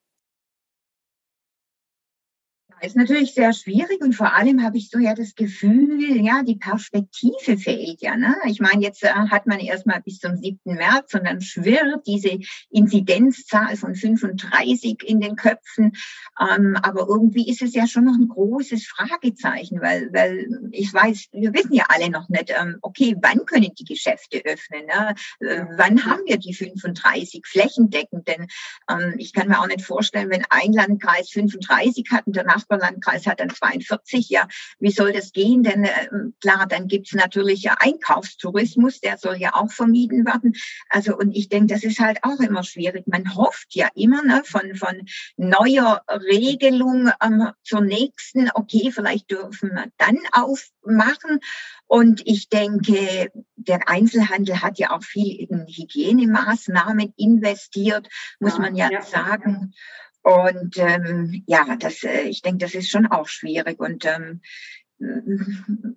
ist 2.83 2.97
natürlich 2.97 3.35
sehr 3.35 3.53
schwierig 3.53 4.01
und 4.01 4.15
vor 4.15 4.35
allem 4.35 4.63
habe 4.63 4.79
ich 4.79 4.91
so 4.91 4.99
ja 4.99 5.15
das 5.15 5.35
Gefühl, 5.35 6.25
ja, 6.25 6.43
die 6.43 6.57
Perspektive 6.57 7.59
fehlt 7.59 8.01
ja. 8.01 8.17
Ne? 8.17 8.35
Ich 8.47 8.61
meine, 8.61 8.83
jetzt 8.83 9.03
äh, 9.03 9.09
hat 9.09 9.47
man 9.47 9.61
erstmal 9.61 10.01
bis 10.01 10.19
zum 10.19 10.37
7. 10.37 10.59
März 10.65 11.15
und 11.15 11.27
dann 11.27 11.41
schwirrt 11.41 12.07
diese 12.07 12.39
Inzidenzzahl 12.71 13.77
von 13.77 13.95
35 13.95 15.03
in 15.05 15.21
den 15.21 15.37
Köpfen. 15.37 15.93
Ähm, 16.41 16.77
aber 16.83 17.07
irgendwie 17.09 17.49
ist 17.51 17.63
es 17.63 17.75
ja 17.75 17.87
schon 17.87 18.05
noch 18.05 18.15
ein 18.15 18.29
großes 18.29 18.87
Fragezeichen, 18.87 19.81
weil, 19.81 20.11
weil 20.13 20.49
ich 20.73 20.93
weiß, 20.93 21.27
wir 21.33 21.53
wissen 21.53 21.75
ja 21.75 21.85
alle 21.89 22.11
noch 22.11 22.29
nicht, 22.29 22.53
ähm, 22.59 22.79
okay, 22.83 23.15
wann 23.21 23.45
können 23.45 23.73
die 23.79 23.85
Geschäfte 23.85 24.43
öffnen? 24.45 24.87
Ne? 24.87 25.15
Äh, 25.41 25.65
wann 25.77 26.05
haben 26.05 26.23
wir 26.27 26.39
die 26.39 26.55
35 26.55 27.47
flächendeckend? 27.47 28.27
Denn 28.27 28.47
ähm, 28.89 29.15
ich 29.19 29.33
kann 29.33 29.49
mir 29.49 29.61
auch 29.61 29.67
nicht 29.67 29.83
vorstellen, 29.83 30.31
wenn 30.31 30.45
ein 30.49 30.73
Landkreis 30.73 31.31
35 31.31 32.07
hat 32.11 32.27
und 32.27 32.37
danach 32.37 32.65
Nachbarlandkreis 32.71 33.27
hat 33.27 33.41
dann 33.41 33.50
42. 33.50 34.29
Ja, 34.29 34.47
wie 34.79 34.91
soll 34.91 35.12
das 35.12 35.33
gehen? 35.33 35.62
Denn 35.62 35.85
äh, 35.85 36.09
klar, 36.41 36.67
dann 36.69 36.87
gibt's 36.87 37.12
natürlich 37.12 37.62
ja 37.62 37.77
Einkaufstourismus, 37.79 39.00
der 39.00 39.19
soll 39.19 39.37
ja 39.37 39.55
auch 39.55 39.71
vermieden 39.71 40.25
werden. 40.25 40.55
Also 40.89 41.17
und 41.17 41.33
ich 41.33 41.49
denke, 41.49 41.75
das 41.75 41.83
ist 41.83 41.99
halt 41.99 42.19
auch 42.23 42.41
immer 42.41 42.62
schwierig. 42.62 43.07
Man 43.07 43.35
hofft 43.35 43.75
ja 43.75 43.89
immer 43.95 44.23
ne, 44.23 44.43
von, 44.45 44.75
von 44.75 45.03
neuer 45.37 46.03
Regelung 46.09 47.11
ähm, 47.23 47.50
zur 47.65 47.81
nächsten, 47.81 48.50
okay, 48.55 48.91
vielleicht 48.93 49.31
dürfen 49.31 49.71
wir 49.71 49.87
dann 49.99 50.19
aufmachen. 50.33 51.41
Und 51.87 52.23
ich 52.25 52.49
denke, 52.49 53.33
der 53.57 53.89
Einzelhandel 53.89 54.61
hat 54.62 54.79
ja 54.79 54.93
auch 54.93 55.03
viel 55.03 55.41
in 55.41 55.67
Hygienemaßnahmen 55.67 57.12
investiert, 57.17 58.09
muss 58.39 58.59
man 58.59 58.77
ja, 58.77 58.91
ja. 58.91 59.03
sagen. 59.03 59.75
Und 60.23 60.77
ähm, 60.77 61.45
ja, 61.47 61.77
das, 61.77 62.03
äh, 62.03 62.23
ich 62.23 62.43
denke, 62.43 62.65
das 62.65 62.75
ist 62.75 62.91
schon 62.91 63.07
auch 63.07 63.29
schwierig. 63.29 63.81
Und 63.81 64.05
ähm, 64.05 64.41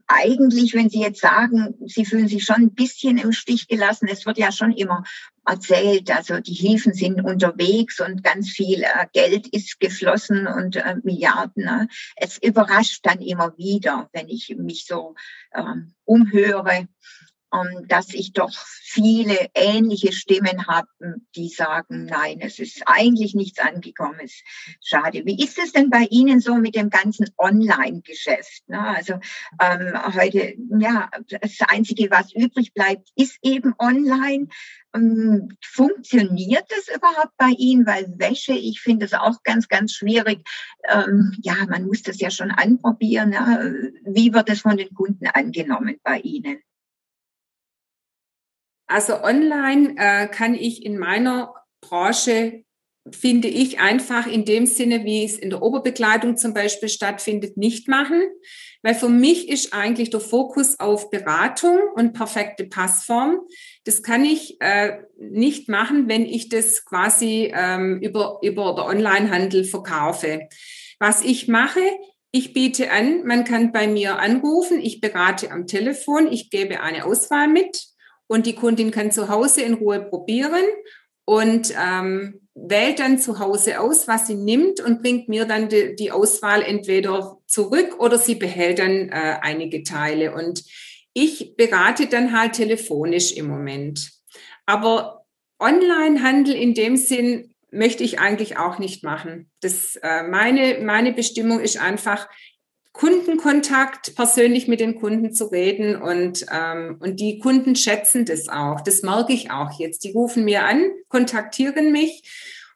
eigentlich, 0.07 0.73
wenn 0.73 0.89
Sie 0.89 1.01
jetzt 1.01 1.19
sagen, 1.19 1.75
Sie 1.87 2.05
fühlen 2.05 2.29
sich 2.29 2.45
schon 2.45 2.55
ein 2.55 2.73
bisschen 2.73 3.17
im 3.17 3.33
Stich 3.33 3.67
gelassen, 3.67 4.07
es 4.09 4.25
wird 4.25 4.37
ja 4.37 4.51
schon 4.51 4.71
immer 4.71 5.03
erzählt, 5.45 6.09
also 6.09 6.39
die 6.39 6.53
Hilfen 6.53 6.93
sind 6.93 7.21
unterwegs 7.21 7.99
und 7.99 8.23
ganz 8.23 8.49
viel 8.49 8.83
äh, 8.83 9.07
Geld 9.11 9.47
ist 9.47 9.81
geflossen 9.81 10.47
und 10.47 10.77
äh, 10.77 10.95
Milliarden. 11.03 11.65
Ne? 11.65 11.89
Es 12.15 12.37
überrascht 12.37 13.01
dann 13.03 13.19
immer 13.19 13.57
wieder, 13.57 14.09
wenn 14.13 14.29
ich 14.29 14.55
mich 14.57 14.85
so 14.85 15.15
äh, 15.51 15.63
umhöre 16.05 16.87
ähm, 17.53 17.87
dass 17.87 18.13
ich 18.13 18.33
doch 18.33 18.51
viele 18.93 19.49
ähnliche 19.55 20.11
Stimmen 20.11 20.67
habe, 20.67 20.87
die 21.35 21.49
sagen, 21.49 22.05
nein, 22.05 22.39
es 22.41 22.59
ist 22.59 22.83
eigentlich 22.85 23.33
nichts 23.33 23.59
angekommen. 23.59 24.19
Ist 24.19 24.43
schade. 24.83 25.23
Wie 25.25 25.43
ist 25.43 25.57
es 25.57 25.73
denn 25.73 25.89
bei 25.89 26.05
Ihnen 26.11 26.39
so 26.39 26.55
mit 26.55 26.75
dem 26.75 26.91
ganzen 26.91 27.25
Online-Geschäft? 27.37 28.67
Ne? 28.67 28.79
Also 28.79 29.13
ähm, 29.59 30.13
heute, 30.13 30.53
ja, 30.79 31.09
das 31.41 31.57
Einzige, 31.67 32.11
was 32.11 32.33
übrig 32.33 32.73
bleibt, 32.73 33.09
ist 33.15 33.39
eben 33.41 33.73
online. 33.79 34.47
Ähm, 34.95 35.49
funktioniert 35.65 36.65
das 36.69 36.95
überhaupt 36.95 37.35
bei 37.37 37.49
Ihnen? 37.57 37.87
Weil 37.87 38.13
Wäsche, 38.19 38.53
ich 38.53 38.79
finde 38.79 39.05
es 39.05 39.13
auch 39.13 39.41
ganz, 39.43 39.67
ganz 39.67 39.93
schwierig. 39.93 40.47
Ähm, 40.87 41.35
ja, 41.41 41.55
man 41.67 41.87
muss 41.87 42.03
das 42.03 42.19
ja 42.19 42.29
schon 42.29 42.51
anprobieren. 42.51 43.31
Ne? 43.31 43.91
Wie 44.05 44.33
wird 44.33 44.49
es 44.49 44.61
von 44.61 44.77
den 44.77 44.93
Kunden 44.93 45.25
angenommen 45.25 45.97
bei 46.03 46.19
Ihnen? 46.19 46.59
Also 48.93 49.23
online 49.23 49.95
äh, 49.97 50.27
kann 50.27 50.53
ich 50.53 50.85
in 50.85 50.99
meiner 50.99 51.55
Branche, 51.81 52.63
finde 53.11 53.47
ich, 53.47 53.79
einfach 53.79 54.27
in 54.27 54.45
dem 54.45 54.67
Sinne, 54.67 55.03
wie 55.03 55.25
es 55.25 55.35
in 55.35 55.49
der 55.49 55.63
Oberbekleidung 55.63 56.37
zum 56.37 56.53
Beispiel 56.53 56.89
stattfindet, 56.89 57.57
nicht 57.57 57.87
machen. 57.87 58.21
Weil 58.83 58.93
für 58.93 59.09
mich 59.09 59.49
ist 59.49 59.73
eigentlich 59.73 60.11
der 60.11 60.19
Fokus 60.19 60.79
auf 60.79 61.09
Beratung 61.09 61.79
und 61.95 62.13
perfekte 62.13 62.65
Passform. 62.65 63.39
Das 63.83 64.03
kann 64.03 64.25
ich 64.25 64.61
äh, 64.61 64.99
nicht 65.17 65.69
machen, 65.69 66.07
wenn 66.07 66.27
ich 66.27 66.49
das 66.49 66.85
quasi 66.85 67.51
ähm, 67.51 67.99
über, 67.99 68.41
über 68.43 68.75
der 68.75 68.85
Onlinehandel 68.85 69.63
verkaufe. 69.63 70.49
Was 70.99 71.23
ich 71.23 71.47
mache, 71.47 71.81
ich 72.31 72.53
biete 72.53 72.91
an, 72.91 73.25
man 73.25 73.43
kann 73.43 73.71
bei 73.71 73.87
mir 73.87 74.19
anrufen, 74.19 74.79
ich 74.79 75.01
berate 75.01 75.49
am 75.49 75.65
Telefon, 75.65 76.31
ich 76.31 76.51
gebe 76.51 76.81
eine 76.81 77.05
Auswahl 77.05 77.47
mit 77.47 77.92
und 78.33 78.47
die 78.47 78.55
Kundin 78.55 78.89
kann 78.89 79.11
zu 79.11 79.29
Hause 79.29 79.61
in 79.61 79.75
Ruhe 79.75 79.99
probieren 79.99 80.65
und 81.23 81.71
ähm, 81.79 82.41
wählt 82.55 82.97
dann 82.97 83.19
zu 83.19 83.37
Hause 83.37 83.79
aus, 83.79 84.07
was 84.07 84.25
sie 84.25 84.33
nimmt 84.33 84.81
und 84.81 85.03
bringt 85.03 85.29
mir 85.29 85.45
dann 85.45 85.69
die, 85.69 85.95
die 85.95 86.11
Auswahl 86.11 86.63
entweder 86.63 87.37
zurück 87.45 87.99
oder 87.99 88.17
sie 88.17 88.33
behält 88.33 88.79
dann 88.79 89.09
äh, 89.09 89.37
einige 89.41 89.83
Teile. 89.83 90.33
Und 90.33 90.63
ich 91.13 91.55
berate 91.55 92.07
dann 92.07 92.35
halt 92.35 92.53
telefonisch 92.53 93.33
im 93.33 93.47
Moment. 93.47 94.11
Aber 94.65 95.25
Onlinehandel 95.59 96.55
in 96.55 96.73
dem 96.73 96.97
Sinn 96.97 97.53
möchte 97.69 98.03
ich 98.03 98.19
eigentlich 98.19 98.57
auch 98.57 98.79
nicht 98.79 99.03
machen. 99.03 99.51
Das, 99.61 99.95
äh, 99.97 100.23
meine, 100.23 100.79
meine 100.79 101.13
Bestimmung 101.13 101.59
ist 101.59 101.79
einfach, 101.79 102.27
Kundenkontakt, 102.93 104.15
persönlich 104.15 104.67
mit 104.67 104.79
den 104.79 104.99
Kunden 104.99 105.33
zu 105.33 105.45
reden 105.45 105.99
und, 105.99 106.45
ähm, 106.51 106.97
und 106.99 107.19
die 107.19 107.39
Kunden 107.39 107.75
schätzen 107.75 108.23
das 108.23 108.47
auch. 108.47 108.81
Das 108.81 109.01
merke 109.01 109.33
ich 109.33 109.51
auch 109.51 109.79
jetzt. 109.79 110.03
Die 110.03 110.11
rufen 110.11 110.45
mir 110.45 110.63
an, 110.63 110.91
kontaktieren 111.09 111.91
mich 111.91 112.23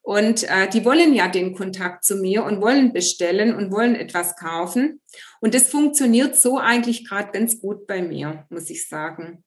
und 0.02 0.44
äh, 0.50 0.68
die 0.70 0.84
wollen 0.86 1.14
ja 1.14 1.28
den 1.28 1.54
Kontakt 1.54 2.04
zu 2.04 2.16
mir 2.16 2.46
und 2.46 2.62
wollen 2.62 2.94
bestellen 2.94 3.54
und 3.54 3.72
wollen 3.72 3.94
etwas 3.94 4.36
kaufen. 4.36 5.02
Und 5.40 5.54
das 5.54 5.70
funktioniert 5.70 6.36
so 6.36 6.58
eigentlich 6.58 7.08
gerade 7.08 7.32
ganz 7.32 7.60
gut 7.60 7.86
bei 7.86 8.02
mir, 8.02 8.46
muss 8.50 8.72
ich 8.72 8.88
sagen. 8.88 9.44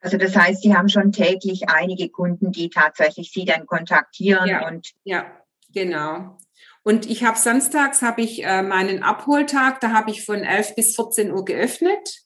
Also 0.00 0.16
das 0.16 0.36
heißt, 0.36 0.62
Sie 0.62 0.76
haben 0.76 0.88
schon 0.88 1.10
täglich 1.10 1.68
einige 1.68 2.08
Kunden, 2.08 2.52
die 2.52 2.70
tatsächlich 2.70 3.32
Sie 3.32 3.44
dann 3.44 3.66
kontaktieren 3.66 4.48
ja, 4.48 4.68
und 4.68 4.92
ja, 5.02 5.26
genau. 5.74 6.38
Und 6.88 7.04
ich 7.04 7.22
habe 7.22 7.36
samstags 7.36 8.00
habe 8.00 8.22
ich 8.22 8.42
äh, 8.46 8.62
meinen 8.62 9.02
Abholtag, 9.02 9.78
da 9.80 9.92
habe 9.92 10.10
ich 10.10 10.24
von 10.24 10.42
11 10.42 10.74
bis 10.74 10.96
14 10.96 11.30
Uhr 11.30 11.44
geöffnet. 11.44 12.22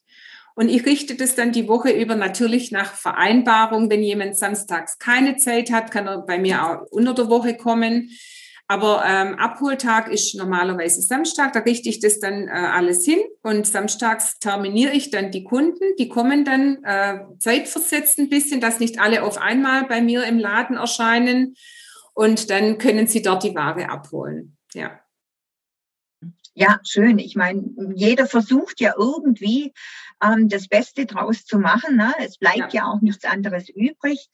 Und 0.55 0.69
ich 0.69 0.85
richte 0.85 1.15
das 1.15 1.35
dann 1.35 1.51
die 1.51 1.67
Woche 1.67 1.91
über 1.91 2.15
natürlich 2.15 2.71
nach 2.71 2.93
Vereinbarung. 2.93 3.89
Wenn 3.89 4.01
jemand 4.01 4.37
samstags 4.37 4.99
keine 4.99 5.35
Zeit 5.35 5.69
hat, 5.69 5.91
kann 5.91 6.07
er 6.07 6.19
bei 6.19 6.39
mir 6.39 6.63
auch 6.63 6.91
unter 6.91 7.13
der 7.13 7.27
Woche 7.27 7.57
kommen. 7.57 8.11
Aber 8.69 9.03
ähm, 9.05 9.35
Abholtag 9.35 10.09
ist 10.09 10.33
normalerweise 10.35 11.01
Samstag, 11.01 11.51
da 11.51 11.59
richte 11.59 11.89
ich 11.89 11.99
das 11.99 12.21
dann 12.21 12.47
äh, 12.47 12.51
alles 12.51 13.03
hin 13.03 13.19
und 13.41 13.67
samstags 13.67 14.39
terminiere 14.39 14.93
ich 14.93 15.11
dann 15.11 15.31
die 15.31 15.43
Kunden, 15.43 15.83
die 15.99 16.07
kommen 16.07 16.45
dann 16.45 16.81
äh, 16.85 17.19
zeitversetzt 17.37 18.17
ein 18.17 18.29
bisschen, 18.29 18.61
dass 18.61 18.79
nicht 18.79 19.01
alle 19.01 19.23
auf 19.23 19.37
einmal 19.37 19.83
bei 19.83 20.01
mir 20.01 20.23
im 20.23 20.39
Laden 20.39 20.77
erscheinen 20.77 21.57
und 22.13 22.49
dann 22.49 22.77
können 22.77 23.07
sie 23.07 23.21
dort 23.21 23.43
die 23.43 23.55
Ware 23.55 23.89
abholen. 23.89 24.57
Ja. 24.73 24.99
Ja, 26.55 26.79
schön. 26.83 27.17
Ich 27.17 27.35
meine, 27.35 27.63
jeder 27.95 28.27
versucht 28.27 28.79
ja 28.79 28.93
irgendwie 28.95 29.73
ähm, 30.23 30.49
das 30.49 30.67
Beste 30.67 31.07
draus 31.07 31.45
zu 31.45 31.57
machen. 31.57 31.95
Ne? 31.95 32.13
Es 32.19 32.37
bleibt 32.37 32.73
ja. 32.73 32.83
ja 32.83 32.85
auch 32.85 33.01
nichts 33.01 33.25
anderes 33.25 33.69
übrig. 33.69 34.29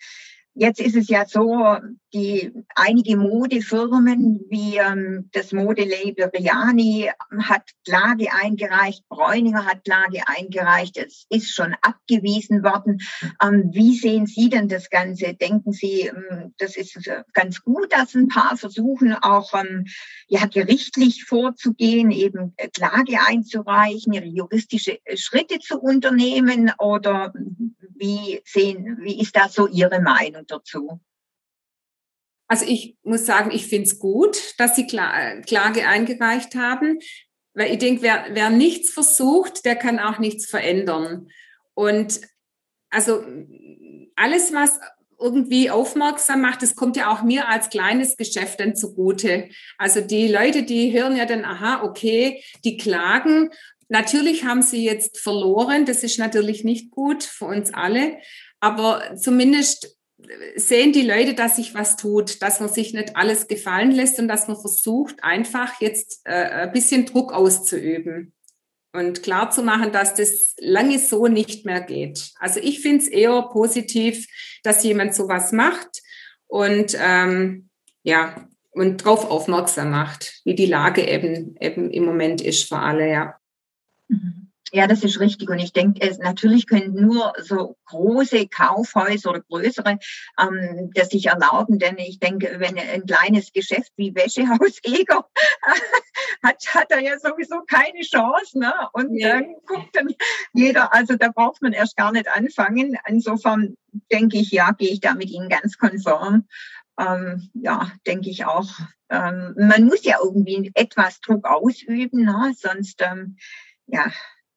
Jetzt 0.55 0.81
ist 0.81 0.95
es 0.95 1.07
ja 1.07 1.25
so, 1.25 1.77
die 2.13 2.51
einige 2.75 3.15
Modefirmen 3.17 4.41
wie 4.49 4.77
ähm, 4.77 5.29
das 5.31 5.51
Modelabel 5.51 6.31
Riani 6.35 7.09
hat 7.47 7.69
Klage 7.85 8.33
eingereicht, 8.33 9.07
Bräuninger 9.09 9.65
hat 9.65 9.83
Klage 9.85 10.27
eingereicht, 10.27 10.97
es 10.97 11.25
ist 11.29 11.53
schon 11.53 11.75
abgewiesen 11.81 12.63
worden. 12.63 12.99
Ähm, 13.43 13.69
wie 13.73 13.95
sehen 13.95 14.25
Sie 14.25 14.49
denn 14.49 14.67
das 14.67 14.89
Ganze? 14.89 15.35
Denken 15.35 15.71
Sie, 15.71 16.07
ähm, 16.07 16.53
das 16.57 16.75
ist 16.75 17.07
äh, 17.07 17.23
ganz 17.33 17.61
gut, 17.61 17.93
dass 17.93 18.15
ein 18.15 18.27
paar 18.27 18.57
versuchen, 18.57 19.13
auch 19.13 19.53
ähm, 19.53 19.85
ja 20.27 20.47
gerichtlich 20.47 21.25
vorzugehen, 21.25 22.09
eben 22.09 22.53
äh, 22.57 22.69
Klage 22.69 23.19
einzureichen, 23.27 24.13
ihre 24.13 24.25
juristische 24.25 24.97
äh, 25.05 25.15
Schritte 25.15 25.59
zu 25.59 25.79
unternehmen? 25.79 26.71
Oder 26.79 27.33
wie 27.99 28.41
sehen, 28.45 28.97
wie 29.01 29.19
ist 29.19 29.35
da 29.35 29.49
so 29.49 29.67
Ihre 29.67 30.01
Meinung 30.01 30.45
dazu? 30.47 30.99
Also 32.47 32.65
ich 32.65 32.97
muss 33.03 33.25
sagen, 33.25 33.51
ich 33.51 33.67
finde 33.67 33.87
es 33.87 33.99
gut, 33.99 34.55
dass 34.57 34.75
Sie 34.75 34.87
Klage 34.87 35.87
eingereicht 35.87 36.55
haben, 36.55 36.99
weil 37.53 37.71
ich 37.71 37.77
denke, 37.77 38.01
wer, 38.01 38.25
wer 38.31 38.49
nichts 38.49 38.91
versucht, 38.91 39.65
der 39.65 39.75
kann 39.75 39.99
auch 39.99 40.17
nichts 40.17 40.47
verändern. 40.47 41.29
Und 41.75 42.21
also 42.89 43.23
alles, 44.15 44.51
was 44.51 44.79
irgendwie 45.19 45.69
aufmerksam 45.69 46.41
macht, 46.41 46.63
das 46.63 46.75
kommt 46.75 46.95
ja 46.95 47.11
auch 47.11 47.23
mir 47.23 47.49
als 47.49 47.69
kleines 47.69 48.17
Geschäft 48.17 48.59
dann 48.61 48.75
zugute. 48.75 49.49
Also 49.77 50.01
die 50.01 50.27
Leute, 50.27 50.63
die 50.63 50.91
hören 50.91 51.15
ja 51.15 51.25
dann, 51.25 51.45
aha, 51.45 51.83
okay, 51.83 52.43
die 52.63 52.77
klagen. 52.77 53.49
Natürlich 53.89 54.45
haben 54.45 54.61
sie 54.61 54.83
jetzt 54.85 55.19
verloren, 55.19 55.85
das 55.85 56.03
ist 56.03 56.19
natürlich 56.19 56.63
nicht 56.63 56.91
gut 56.91 57.23
für 57.23 57.45
uns 57.45 57.73
alle, 57.73 58.17
aber 58.59 59.15
zumindest 59.15 59.97
sehen 60.55 60.91
die 60.91 61.07
Leute, 61.07 61.33
dass 61.33 61.55
sich 61.55 61.73
was 61.73 61.95
tut, 61.95 62.41
dass 62.41 62.59
man 62.59 62.69
sich 62.69 62.93
nicht 62.93 63.15
alles 63.15 63.47
gefallen 63.47 63.91
lässt 63.91 64.19
und 64.19 64.27
dass 64.27 64.47
man 64.47 64.59
versucht, 64.59 65.23
einfach 65.23 65.81
jetzt 65.81 66.21
äh, 66.25 66.31
ein 66.31 66.71
bisschen 66.71 67.05
Druck 67.05 67.33
auszuüben 67.33 68.33
und 68.93 69.23
klar 69.23 69.51
zu 69.51 69.63
machen, 69.63 69.91
dass 69.91 70.15
das 70.15 70.55
lange 70.59 70.99
so 70.99 71.27
nicht 71.27 71.65
mehr 71.65 71.81
geht. 71.81 72.31
Also 72.39 72.59
ich 72.59 72.81
finde 72.81 73.03
es 73.03 73.07
eher 73.07 73.41
positiv, 73.43 74.27
dass 74.63 74.83
jemand 74.83 75.15
sowas 75.15 75.51
macht 75.51 76.01
und 76.47 76.97
ähm, 76.99 77.69
ja 78.03 78.47
und 78.71 79.01
darauf 79.01 79.29
aufmerksam 79.29 79.91
macht, 79.91 80.41
wie 80.45 80.55
die 80.55 80.65
Lage 80.65 81.07
eben 81.07 81.55
eben 81.59 81.91
im 81.91 82.05
Moment 82.05 82.41
ist 82.41 82.67
für 82.67 82.77
alle, 82.77 83.09
ja. 83.09 83.38
Mhm. 84.09 84.49
Ja, 84.71 84.85
das 84.85 85.03
ist 85.03 85.19
richtig. 85.19 85.49
Und 85.49 85.59
ich 85.59 85.73
denke, 85.73 86.15
natürlich 86.19 86.67
können 86.67 86.93
nur 86.93 87.33
so 87.41 87.75
große 87.85 88.47
Kaufhäuser 88.47 89.31
oder 89.31 89.41
größere 89.41 89.97
ähm, 90.39 90.91
das 90.93 91.09
sich 91.09 91.25
erlauben. 91.25 91.79
Denn 91.79 91.97
ich 91.97 92.19
denke, 92.19 92.55
wenn 92.59 92.77
ein 92.77 93.05
kleines 93.05 93.51
Geschäft 93.51 93.91
wie 93.95 94.13
Wäschehaus 94.13 94.79
Eger 94.83 95.27
hat, 96.43 96.63
hat 96.73 96.91
er 96.91 96.99
ja 96.99 97.17
sowieso 97.17 97.61
keine 97.67 98.01
Chance. 98.01 98.59
Ne? 98.59 98.73
Und 98.93 99.17
ja. 99.17 99.29
dann 99.29 99.55
guckt 99.65 99.95
dann 99.95 100.13
jeder, 100.53 100.93
also 100.93 101.15
da 101.15 101.29
braucht 101.29 101.61
man 101.61 101.73
erst 101.73 101.97
gar 101.97 102.11
nicht 102.11 102.27
anfangen. 102.27 102.95
Insofern 103.07 103.75
denke 104.11 104.37
ich, 104.37 104.51
ja, 104.51 104.71
gehe 104.71 104.91
ich 104.91 104.99
da 104.99 105.15
mit 105.15 105.31
Ihnen 105.31 105.49
ganz 105.49 105.77
konform. 105.79 106.47
Ähm, 106.99 107.49
ja, 107.53 107.91
denke 108.05 108.29
ich 108.29 108.45
auch. 108.45 108.69
Ähm, 109.09 109.55
man 109.57 109.85
muss 109.85 110.03
ja 110.03 110.17
irgendwie 110.21 110.69
etwas 110.75 111.19
Druck 111.21 111.47
ausüben, 111.47 112.25
ne? 112.25 112.53
sonst 112.55 113.01
ähm, 113.01 113.37
ja, 113.91 114.11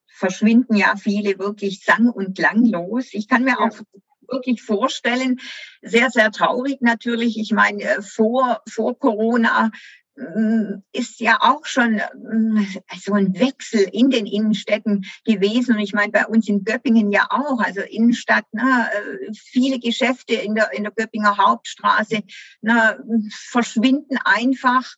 verschwinden 0.06 0.76
ja 0.76 0.94
viele 0.96 1.38
wirklich 1.38 1.84
sang- 1.84 2.10
und 2.10 2.36
klanglos. 2.36 3.08
Ich 3.12 3.28
kann 3.28 3.44
mir 3.44 3.56
ja. 3.58 3.58
auch 3.58 3.80
wirklich 4.28 4.62
vorstellen, 4.62 5.40
sehr, 5.82 6.10
sehr 6.10 6.30
traurig 6.30 6.80
natürlich. 6.80 7.38
Ich 7.38 7.52
meine, 7.52 7.82
äh, 7.82 8.02
vor, 8.02 8.62
vor 8.68 8.98
Corona 8.98 9.70
mm, 10.16 10.82
ist 10.92 11.20
ja 11.20 11.38
auch 11.40 11.66
schon 11.66 11.96
mm, 11.96 12.66
so 13.00 13.14
ein 13.14 13.38
Wechsel 13.38 13.86
in 13.92 14.10
den 14.10 14.26
Innenstädten 14.26 15.04
gewesen. 15.24 15.74
Und 15.74 15.80
ich 15.80 15.92
meine, 15.92 16.12
bei 16.12 16.26
uns 16.26 16.48
in 16.48 16.64
Göppingen 16.64 17.10
ja 17.10 17.26
auch, 17.30 17.60
also 17.60 17.80
Innenstadt, 17.80 18.44
na, 18.52 18.88
äh, 18.88 19.32
viele 19.34 19.78
Geschäfte 19.78 20.34
in 20.34 20.54
der, 20.54 20.72
in 20.72 20.84
der 20.84 20.92
Göppinger 20.92 21.36
Hauptstraße 21.36 22.22
na, 22.60 22.96
verschwinden 23.30 24.18
einfach. 24.24 24.94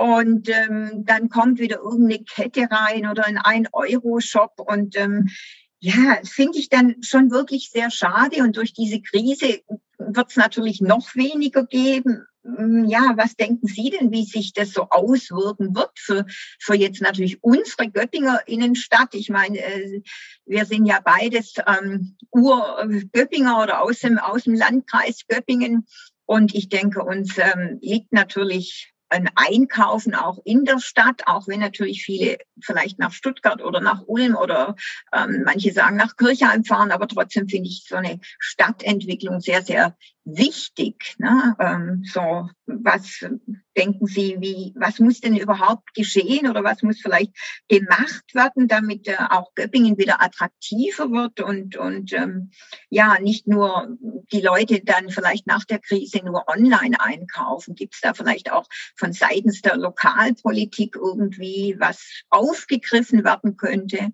Und 0.00 0.48
ähm, 0.48 1.04
dann 1.04 1.28
kommt 1.28 1.58
wieder 1.58 1.80
irgendeine 1.80 2.24
Kette 2.24 2.68
rein 2.70 3.06
oder 3.06 3.26
ein 3.26 3.36
1-Euro-Shop. 3.36 4.54
Und 4.56 4.96
ähm, 4.98 5.28
ja, 5.78 6.18
finde 6.24 6.58
ich 6.58 6.70
dann 6.70 7.02
schon 7.02 7.30
wirklich 7.30 7.68
sehr 7.70 7.90
schade. 7.90 8.42
Und 8.42 8.56
durch 8.56 8.72
diese 8.72 9.02
Krise 9.02 9.60
wird 9.98 10.30
es 10.30 10.36
natürlich 10.36 10.80
noch 10.80 11.14
weniger 11.14 11.66
geben. 11.66 12.24
Hm, 12.42 12.86
ja, 12.86 13.12
was 13.16 13.36
denken 13.36 13.66
Sie 13.66 13.90
denn, 13.90 14.10
wie 14.10 14.24
sich 14.24 14.54
das 14.54 14.72
so 14.72 14.86
auswirken 14.88 15.74
wird 15.74 15.92
für, 15.96 16.24
für 16.58 16.74
jetzt 16.74 17.02
natürlich 17.02 17.44
unsere 17.44 17.90
Göppinger 17.90 18.40
Innenstadt? 18.46 19.14
Ich 19.14 19.28
meine, 19.28 19.58
äh, 19.58 20.00
wir 20.46 20.64
sind 20.64 20.86
ja 20.86 21.00
beides 21.04 21.56
ähm, 21.66 22.16
Ur-Göppinger 22.30 23.62
oder 23.62 23.82
aus 23.82 23.98
dem, 23.98 24.16
aus 24.16 24.44
dem 24.44 24.54
Landkreis 24.54 25.26
Göppingen. 25.28 25.86
Und 26.24 26.54
ich 26.54 26.70
denke, 26.70 27.04
uns 27.04 27.36
ähm, 27.36 27.78
liegt 27.82 28.14
natürlich 28.14 28.89
ein 29.10 29.28
Einkaufen 29.34 30.14
auch 30.14 30.38
in 30.44 30.64
der 30.64 30.78
Stadt, 30.78 31.22
auch 31.26 31.48
wenn 31.48 31.60
natürlich 31.60 32.02
viele 32.02 32.38
vielleicht 32.62 32.98
nach 32.98 33.12
Stuttgart 33.12 33.62
oder 33.62 33.80
nach 33.80 34.02
Ulm 34.06 34.36
oder 34.36 34.76
ähm, 35.12 35.42
manche 35.44 35.72
sagen 35.72 35.96
nach 35.96 36.16
Kirchheim 36.16 36.64
fahren, 36.64 36.92
aber 36.92 37.08
trotzdem 37.08 37.48
finde 37.48 37.68
ich 37.68 37.84
so 37.86 37.96
eine 37.96 38.20
Stadtentwicklung 38.38 39.40
sehr, 39.40 39.62
sehr 39.62 39.96
wichtig. 40.24 41.16
Ne? 41.18 41.56
Ähm, 41.58 42.02
so, 42.04 42.48
was 42.66 43.24
denken 43.76 44.06
Sie, 44.06 44.36
wie, 44.40 44.72
was 44.76 44.98
muss 44.98 45.20
denn 45.20 45.36
überhaupt 45.36 45.94
geschehen 45.94 46.48
oder 46.48 46.64
was 46.64 46.82
muss 46.82 47.00
vielleicht 47.00 47.32
gemacht 47.68 48.34
werden, 48.34 48.68
damit 48.68 49.08
äh, 49.08 49.16
auch 49.30 49.54
Göppingen 49.54 49.96
wieder 49.98 50.22
attraktiver 50.22 51.10
wird 51.10 51.40
und, 51.40 51.76
und 51.76 52.12
ähm, 52.12 52.50
ja, 52.88 53.18
nicht 53.20 53.46
nur 53.46 53.96
die 54.32 54.40
Leute 54.40 54.80
dann 54.84 55.10
vielleicht 55.10 55.46
nach 55.46 55.64
der 55.64 55.78
Krise 55.78 56.20
nur 56.24 56.48
online 56.48 57.00
einkaufen? 57.00 57.74
Gibt 57.74 57.94
es 57.94 58.00
da 58.00 58.14
vielleicht 58.14 58.52
auch 58.52 58.66
von 58.96 59.12
seitens 59.12 59.62
der 59.62 59.76
Lokalpolitik 59.76 60.96
irgendwie 60.96 61.76
was 61.78 62.22
aufgegriffen 62.28 63.24
werden 63.24 63.56
könnte? 63.56 64.12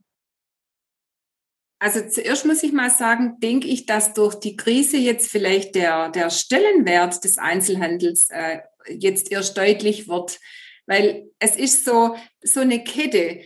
Also 1.79 2.01
zuerst 2.09 2.47
muss 2.47 2.63
ich 2.63 2.73
mal 2.73 2.91
sagen, 2.91 3.39
denke 3.39 3.69
ich, 3.69 3.85
dass 3.85 4.15
durch 4.15 4.35
die 4.37 4.57
Krise 4.57 4.97
jetzt 4.97 5.31
vielleicht 5.31 5.75
der, 5.75 6.09
der 6.09 6.31
Stellenwert 6.31 7.23
des 7.23 7.37
Einzelhandels 7.37 8.29
äh, 8.31 8.61
jetzt 8.89 9.31
erst 9.31 9.59
deutlich 9.59 10.09
wird, 10.09 10.39
weil 10.87 11.29
es 11.39 11.57
ist 11.57 11.85
so, 11.85 12.17
so 12.43 12.61
eine 12.61 12.83
Kette. 12.83 13.41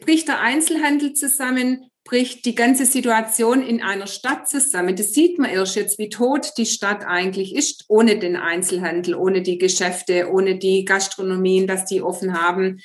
Bricht 0.00 0.28
der 0.28 0.40
Einzelhandel 0.40 1.14
zusammen, 1.14 1.90
bricht 2.04 2.44
die 2.44 2.54
ganze 2.54 2.84
Situation 2.84 3.62
in 3.62 3.80
einer 3.80 4.08
Stadt 4.08 4.48
zusammen. 4.48 4.96
Das 4.96 5.12
sieht 5.12 5.38
man 5.38 5.50
erst 5.50 5.76
jetzt, 5.76 5.98
wie 5.98 6.08
tot 6.08 6.52
die 6.58 6.66
Stadt 6.66 7.04
eigentlich 7.06 7.54
ist, 7.54 7.84
ohne 7.88 8.18
den 8.18 8.36
Einzelhandel, 8.36 9.14
ohne 9.14 9.40
die 9.40 9.56
Geschäfte, 9.56 10.30
ohne 10.30 10.58
die 10.58 10.84
Gastronomien, 10.84 11.66
dass 11.66 11.86
die 11.86 12.02
offen 12.02 12.38
haben. 12.38 12.80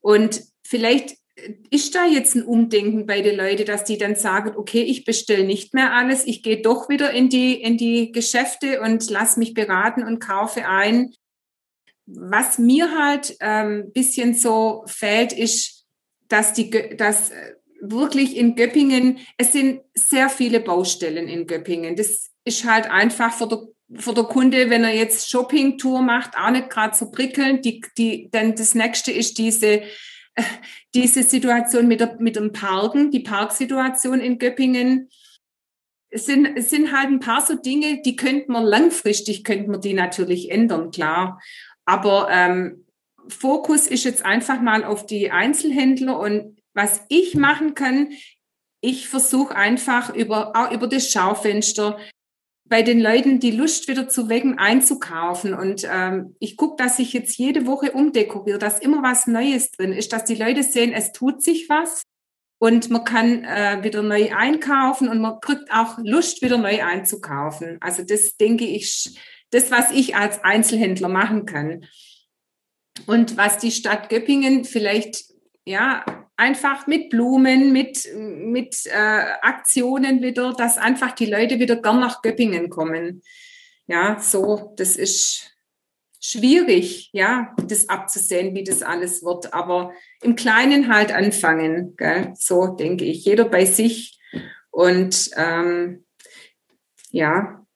Und 0.00 0.42
vielleicht 0.62 1.16
ist 1.70 1.94
da 1.94 2.06
jetzt 2.06 2.34
ein 2.34 2.42
Umdenken 2.42 3.06
bei 3.06 3.20
den 3.20 3.36
Leuten, 3.36 3.64
dass 3.64 3.84
die 3.84 3.98
dann 3.98 4.16
sagen, 4.16 4.56
okay, 4.56 4.82
ich 4.82 5.04
bestelle 5.04 5.44
nicht 5.44 5.74
mehr 5.74 5.92
alles, 5.94 6.26
ich 6.26 6.42
gehe 6.42 6.60
doch 6.60 6.88
wieder 6.88 7.12
in 7.12 7.28
die, 7.28 7.54
in 7.54 7.76
die 7.76 8.12
Geschäfte 8.12 8.80
und 8.80 9.08
lass 9.10 9.36
mich 9.36 9.54
beraten 9.54 10.02
und 10.02 10.20
kaufe 10.20 10.66
ein. 10.66 11.12
Was 12.06 12.58
mir 12.58 12.90
halt 12.98 13.36
ein 13.40 13.80
ähm, 13.80 13.92
bisschen 13.92 14.34
so 14.34 14.82
fällt, 14.86 15.32
ist, 15.32 15.86
dass 16.28 16.54
die, 16.54 16.70
dass 16.70 17.30
äh, 17.30 17.54
wirklich 17.80 18.36
in 18.36 18.56
Göppingen, 18.56 19.18
es 19.36 19.52
sind 19.52 19.82
sehr 19.94 20.28
viele 20.30 20.60
Baustellen 20.60 21.28
in 21.28 21.46
Göppingen. 21.46 21.96
Das 21.96 22.30
ist 22.44 22.64
halt 22.64 22.90
einfach 22.90 23.32
für 23.32 23.46
der, 23.46 23.58
für 24.00 24.14
der 24.14 24.24
Kunde, 24.24 24.70
wenn 24.70 24.84
er 24.84 24.94
jetzt 24.94 25.30
Shoppingtour 25.30 26.02
macht, 26.02 26.36
auch 26.36 26.50
nicht 26.50 26.70
gerade 26.70 26.96
so 26.96 27.10
prickelnd. 27.10 27.64
Die, 27.64 27.82
die, 27.96 28.28
dann 28.30 28.54
das 28.54 28.74
nächste 28.74 29.12
ist 29.12 29.38
diese, 29.38 29.82
diese 30.94 31.22
Situation 31.22 31.88
mit, 31.88 32.00
der, 32.00 32.16
mit 32.18 32.36
dem 32.36 32.52
Parken, 32.52 33.10
die 33.10 33.20
Parksituation 33.20 34.20
in 34.20 34.38
Göppingen. 34.38 35.08
Sind, 36.10 36.62
sind 36.62 36.96
halt 36.96 37.08
ein 37.08 37.20
paar 37.20 37.42
so 37.42 37.54
Dinge, 37.54 38.00
die 38.02 38.16
könnte 38.16 38.50
man 38.50 38.64
langfristig, 38.64 39.44
könnte 39.44 39.70
man 39.70 39.82
die 39.82 39.92
natürlich 39.92 40.50
ändern, 40.50 40.90
klar. 40.90 41.38
Aber 41.84 42.28
ähm, 42.30 42.86
Fokus 43.28 43.86
ist 43.86 44.04
jetzt 44.04 44.24
einfach 44.24 44.60
mal 44.62 44.84
auf 44.84 45.04
die 45.04 45.30
Einzelhändler 45.30 46.18
und 46.18 46.58
was 46.72 47.02
ich 47.08 47.34
machen 47.34 47.74
kann, 47.74 48.12
ich 48.80 49.08
versuche 49.08 49.54
einfach 49.54 50.14
über, 50.14 50.56
auch 50.56 50.72
über 50.72 50.86
das 50.86 51.10
Schaufenster 51.10 51.98
bei 52.68 52.82
den 52.82 53.00
Leuten 53.00 53.40
die 53.40 53.50
Lust 53.50 53.88
wieder 53.88 54.08
zu 54.08 54.28
wecken, 54.28 54.58
einzukaufen. 54.58 55.54
Und 55.54 55.86
ähm, 55.90 56.36
ich 56.38 56.56
gucke, 56.56 56.82
dass 56.82 56.98
ich 56.98 57.12
jetzt 57.12 57.36
jede 57.38 57.66
Woche 57.66 57.92
umdekoriere, 57.92 58.58
dass 58.58 58.78
immer 58.78 59.02
was 59.02 59.26
Neues 59.26 59.70
drin 59.70 59.92
ist, 59.92 60.12
dass 60.12 60.24
die 60.24 60.34
Leute 60.34 60.62
sehen, 60.62 60.92
es 60.92 61.12
tut 61.12 61.42
sich 61.42 61.68
was 61.68 62.02
und 62.58 62.90
man 62.90 63.04
kann 63.04 63.44
äh, 63.44 63.82
wieder 63.82 64.02
neu 64.02 64.30
einkaufen 64.34 65.08
und 65.08 65.20
man 65.20 65.40
kriegt 65.40 65.70
auch 65.72 65.98
Lust, 66.02 66.42
wieder 66.42 66.58
neu 66.58 66.82
einzukaufen. 66.82 67.78
Also 67.80 68.02
das 68.02 68.36
denke 68.36 68.64
ich, 68.64 69.18
das, 69.50 69.70
was 69.70 69.90
ich 69.90 70.16
als 70.16 70.42
Einzelhändler 70.44 71.08
machen 71.08 71.46
kann. 71.46 71.86
Und 73.06 73.36
was 73.36 73.58
die 73.58 73.70
Stadt 73.70 74.08
Göppingen 74.10 74.64
vielleicht 74.64 75.24
ja 75.68 76.04
einfach 76.36 76.86
mit 76.86 77.10
Blumen, 77.10 77.72
mit, 77.72 78.08
mit 78.14 78.86
äh, 78.86 79.24
Aktionen 79.42 80.22
wieder, 80.22 80.52
dass 80.52 80.78
einfach 80.78 81.12
die 81.12 81.26
Leute 81.26 81.58
wieder 81.58 81.76
gern 81.76 82.00
nach 82.00 82.22
Göppingen 82.22 82.70
kommen. 82.70 83.22
Ja, 83.86 84.18
so, 84.20 84.74
das 84.76 84.96
ist 84.96 85.56
schwierig, 86.20 87.10
ja, 87.12 87.54
das 87.66 87.88
abzusehen, 87.88 88.54
wie 88.54 88.64
das 88.64 88.82
alles 88.82 89.22
wird. 89.24 89.52
Aber 89.52 89.92
im 90.22 90.36
Kleinen 90.36 90.92
halt 90.92 91.12
anfangen, 91.12 91.96
gell? 91.96 92.32
so 92.36 92.68
denke 92.68 93.04
ich. 93.04 93.24
Jeder 93.24 93.44
bei 93.44 93.64
sich 93.64 94.18
und 94.70 95.30
ähm, 95.36 96.04
ja, 97.10 97.66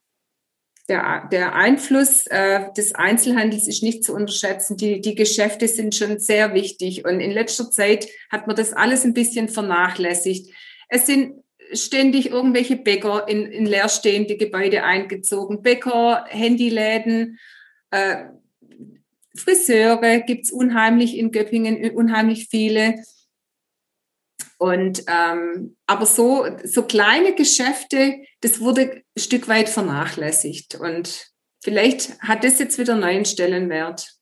der, 0.88 1.29
der 1.31 1.55
Einfluss 1.55 2.27
äh, 2.27 2.73
des 2.77 2.95
Einzelhandels 2.95 3.68
ist 3.68 3.83
nicht 3.83 4.05
zu 4.05 4.14
unterschätzen. 4.14 4.77
Die, 4.77 5.01
die 5.01 5.14
Geschäfte 5.14 5.68
sind 5.68 5.95
schon 5.95 6.18
sehr 6.18 6.55
wichtig. 6.55 7.05
Und 7.05 7.21
in 7.21 7.31
letzter 7.31 7.71
Zeit 7.71 8.09
hat 8.31 8.47
man 8.47 8.57
das 8.57 8.73
alles 8.73 9.05
ein 9.05 9.14
bisschen 9.14 9.49
vernachlässigt. 9.49 10.53
Es 10.88 11.07
sind 11.07 11.35
ständig 11.73 12.31
irgendwelche 12.31 12.77
Bäcker 12.77 13.29
in, 13.29 13.47
in 13.47 13.64
leerstehende 13.64 14.37
Gebäude 14.37 14.83
eingezogen. 14.83 15.62
Bäcker, 15.62 16.25
Handyläden, 16.29 17.38
äh, 17.90 18.25
Friseure 19.35 20.21
gibt's 20.21 20.53
unheimlich 20.53 21.16
in 21.16 21.33
Göppingen, 21.33 21.90
unheimlich 21.92 22.49
viele. 22.51 22.97
Und 24.62 25.03
ähm, 25.09 25.77
aber 25.88 26.07
so, 26.07 26.46
so 26.62 26.85
kleine 26.85 27.35
Geschäfte, 27.35 28.20
das 28.42 28.61
wurde 28.61 28.92
ein 28.92 29.20
Stück 29.20 29.48
weit 29.48 29.68
vernachlässigt. 29.68 30.77
Und 30.77 31.33
vielleicht 31.64 32.20
hat 32.20 32.44
das 32.44 32.61
jetzt 32.61 32.79
wieder 32.79 32.94
neuen 32.94 33.25
Stellenwert. 33.25 34.14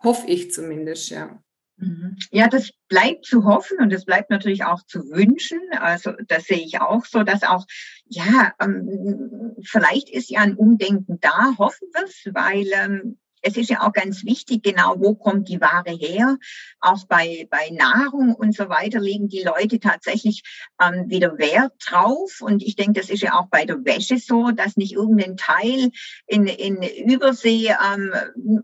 Hoffe 0.00 0.28
ich 0.28 0.52
zumindest, 0.52 1.10
ja. 1.10 1.42
Mhm. 1.78 2.16
Ja, 2.30 2.46
das 2.46 2.70
bleibt 2.86 3.24
zu 3.24 3.44
hoffen 3.44 3.78
und 3.80 3.92
es 3.92 4.04
bleibt 4.04 4.30
natürlich 4.30 4.62
auch 4.62 4.84
zu 4.84 5.00
wünschen. 5.10 5.58
Also 5.80 6.12
das 6.28 6.44
sehe 6.44 6.64
ich 6.64 6.80
auch 6.80 7.04
so, 7.04 7.24
dass 7.24 7.42
auch, 7.42 7.66
ja, 8.06 8.52
ähm, 8.60 9.56
vielleicht 9.64 10.10
ist 10.10 10.30
ja 10.30 10.42
ein 10.42 10.54
Umdenken 10.54 11.18
da, 11.20 11.56
hoffen 11.58 11.88
wir 11.92 12.04
es, 12.04 12.22
weil 12.32 12.68
ähm, 12.72 13.18
es 13.48 13.56
ist 13.56 13.70
ja 13.70 13.80
auch 13.80 13.92
ganz 13.92 14.24
wichtig, 14.24 14.62
genau, 14.62 14.96
wo 14.98 15.14
kommt 15.14 15.48
die 15.48 15.60
Ware 15.60 15.90
her? 15.90 16.36
Auch 16.80 17.06
bei, 17.06 17.48
bei 17.50 17.70
Nahrung 17.70 18.34
und 18.34 18.54
so 18.54 18.68
weiter 18.68 19.00
legen 19.00 19.28
die 19.28 19.42
Leute 19.42 19.80
tatsächlich 19.80 20.42
ähm, 20.80 21.08
wieder 21.08 21.38
Wert 21.38 21.72
drauf. 21.86 22.40
Und 22.40 22.62
ich 22.62 22.76
denke, 22.76 23.00
das 23.00 23.10
ist 23.10 23.22
ja 23.22 23.38
auch 23.38 23.46
bei 23.48 23.64
der 23.64 23.84
Wäsche 23.84 24.18
so, 24.18 24.50
dass 24.50 24.76
nicht 24.76 24.92
irgendein 24.92 25.36
Teil 25.36 25.90
in, 26.26 26.46
in 26.46 26.82
Übersee 27.10 27.74
ähm, 27.92 28.62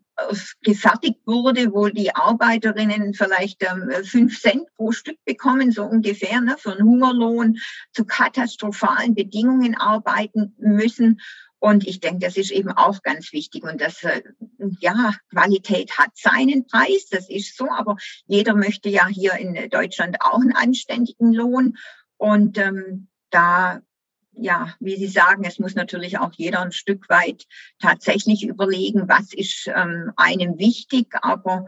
gefertigt 0.63 1.21
wurde, 1.27 1.73
wo 1.73 1.89
die 1.89 2.15
Arbeiterinnen 2.15 3.15
vielleicht 3.15 3.63
ähm, 3.63 3.91
fünf 4.05 4.41
Cent 4.41 4.65
pro 4.77 4.93
Stück 4.93 5.19
bekommen, 5.25 5.73
so 5.73 5.85
ungefähr, 5.85 6.41
ne, 6.41 6.57
für 6.59 6.73
einen 6.73 6.87
Hungerlohn 6.87 7.57
zu 7.93 8.05
katastrophalen 8.05 9.15
Bedingungen 9.15 9.77
arbeiten 9.77 10.55
müssen. 10.59 11.21
Und 11.65 11.87
ich 11.87 11.99
denke, 11.99 12.27
das 12.27 12.37
ist 12.37 12.51
eben 12.51 12.73
auch 12.73 13.01
ganz 13.03 13.33
wichtig. 13.33 13.63
Und 13.63 13.81
das, 13.81 14.03
äh, 14.03 14.21
ja, 14.81 15.15
Qualität 15.31 15.97
hat 15.97 16.11
seinen 16.15 16.67
Preis, 16.67 17.09
das 17.11 17.31
ist 17.31 17.57
so, 17.57 17.71
aber 17.71 17.97
jeder 18.27 18.55
möchte 18.55 18.91
ja 18.91 19.07
hier 19.07 19.33
in 19.37 19.71
Deutschland 19.71 20.19
auch 20.21 20.41
einen 20.41 20.55
anständigen 20.55 21.33
Lohn. 21.33 21.79
Und 22.19 22.59
ähm, 22.59 23.09
da, 23.31 23.81
ja, 24.33 24.75
wie 24.79 24.97
Sie 24.97 25.07
sagen, 25.07 25.45
es 25.45 25.59
muss 25.59 25.75
natürlich 25.75 26.19
auch 26.19 26.33
jeder 26.35 26.61
ein 26.61 26.73
Stück 26.73 27.09
weit 27.09 27.47
tatsächlich 27.81 28.45
überlegen, 28.47 29.09
was 29.09 29.33
ist 29.33 29.67
ähm, 29.75 30.13
einem 30.17 30.59
wichtig. 30.59 31.15
Aber 31.23 31.65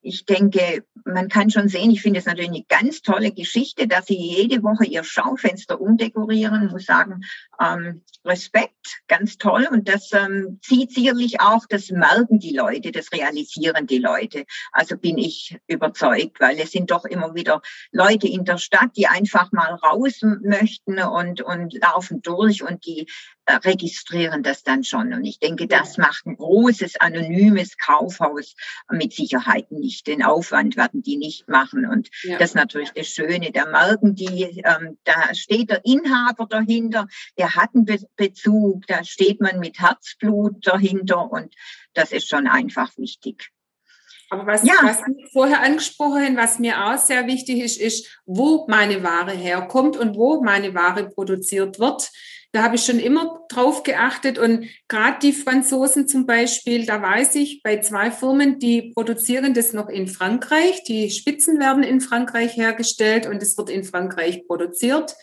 ich 0.00 0.24
denke, 0.24 0.84
man 1.04 1.28
kann 1.28 1.50
schon 1.50 1.68
sehen, 1.68 1.90
ich 1.90 2.02
finde 2.02 2.20
es 2.20 2.26
natürlich 2.26 2.50
eine 2.50 2.64
ganz 2.68 3.02
tolle 3.02 3.32
Geschichte, 3.32 3.88
dass 3.88 4.06
sie 4.06 4.16
jede 4.16 4.62
Woche 4.62 4.86
ihr 4.86 5.02
Schaufenster 5.02 5.80
umdekorieren. 5.80 6.66
Ich 6.66 6.72
muss 6.72 6.84
sagen, 6.84 7.22
ähm, 7.60 8.04
Respekt, 8.24 9.00
ganz 9.08 9.38
toll. 9.38 9.68
Und 9.70 9.88
das 9.88 10.12
ähm, 10.12 10.60
zieht 10.62 10.92
sicherlich 10.92 11.40
auch, 11.40 11.66
das 11.68 11.90
merken 11.90 12.38
die 12.38 12.54
Leute, 12.54 12.92
das 12.92 13.12
realisieren 13.12 13.86
die 13.86 13.98
Leute. 13.98 14.44
Also 14.72 14.96
bin 14.96 15.18
ich 15.18 15.58
überzeugt, 15.66 16.40
weil 16.40 16.58
es 16.60 16.70
sind 16.70 16.90
doch 16.90 17.04
immer 17.04 17.34
wieder 17.34 17.60
Leute 17.90 18.28
in 18.28 18.44
der 18.44 18.58
Stadt, 18.58 18.90
die 18.96 19.08
einfach 19.08 19.50
mal 19.52 19.74
raus 19.74 20.20
möchten 20.22 21.00
und, 21.00 21.40
und 21.40 21.74
laufen 21.74 22.22
durch 22.22 22.62
und 22.62 22.86
die 22.86 23.06
äh, 23.46 23.54
registrieren 23.54 24.42
das 24.42 24.62
dann 24.62 24.84
schon. 24.84 25.12
Und 25.12 25.24
ich 25.24 25.38
denke, 25.38 25.66
das 25.66 25.96
macht 25.96 26.26
ein 26.26 26.36
großes 26.36 26.96
anonymes 27.00 27.78
Kaufhaus 27.78 28.54
mit 28.90 29.12
Sicherheit 29.12 29.72
nicht. 29.72 29.87
Den 30.06 30.22
Aufwand 30.22 30.76
werden 30.76 31.02
die 31.02 31.16
nicht 31.16 31.48
machen. 31.48 31.86
Und 31.86 32.08
ja. 32.22 32.38
das 32.38 32.50
ist 32.50 32.54
natürlich 32.54 32.92
das 32.92 33.08
Schöne. 33.08 33.50
Da 33.52 33.66
merken 33.66 34.14
die, 34.14 34.62
ähm, 34.64 34.98
da 35.04 35.34
steht 35.34 35.70
der 35.70 35.84
Inhaber 35.84 36.46
dahinter, 36.46 37.06
der 37.36 37.54
hat 37.54 37.70
einen 37.74 37.84
Be 37.84 37.98
Bezug, 38.16 38.86
da 38.86 39.04
steht 39.04 39.40
man 39.40 39.58
mit 39.58 39.80
Herzblut 39.80 40.66
dahinter 40.66 41.30
und 41.30 41.54
das 41.94 42.12
ist 42.12 42.28
schon 42.28 42.46
einfach 42.46 42.96
wichtig. 42.96 43.50
Aber 44.30 44.46
was, 44.46 44.62
ja. 44.62 44.74
was 44.82 45.02
vorher 45.32 45.62
angesprochen, 45.62 46.36
was 46.36 46.58
mir 46.58 46.84
auch 46.84 46.98
sehr 46.98 47.26
wichtig 47.26 47.60
ist, 47.60 47.80
ist, 47.80 48.20
wo 48.26 48.66
meine 48.68 49.02
Ware 49.02 49.32
herkommt 49.32 49.96
und 49.96 50.16
wo 50.16 50.42
meine 50.42 50.74
Ware 50.74 51.08
produziert 51.08 51.78
wird. 51.78 52.10
Da 52.52 52.62
habe 52.62 52.76
ich 52.76 52.84
schon 52.84 52.98
immer 52.98 53.44
drauf 53.50 53.82
geachtet 53.82 54.38
und 54.38 54.66
gerade 54.88 55.18
die 55.20 55.34
Franzosen 55.34 56.08
zum 56.08 56.24
Beispiel, 56.24 56.86
da 56.86 57.02
weiß 57.02 57.34
ich 57.34 57.62
bei 57.62 57.80
zwei 57.80 58.10
Firmen, 58.10 58.58
die 58.58 58.92
produzieren 58.94 59.52
das 59.52 59.74
noch 59.74 59.90
in 59.90 60.08
Frankreich. 60.08 60.82
Die 60.84 61.10
Spitzen 61.10 61.60
werden 61.60 61.82
in 61.82 62.00
Frankreich 62.00 62.56
hergestellt 62.56 63.26
und 63.26 63.42
es 63.42 63.58
wird 63.58 63.68
in 63.68 63.84
Frankreich 63.84 64.46
produziert. 64.46 65.14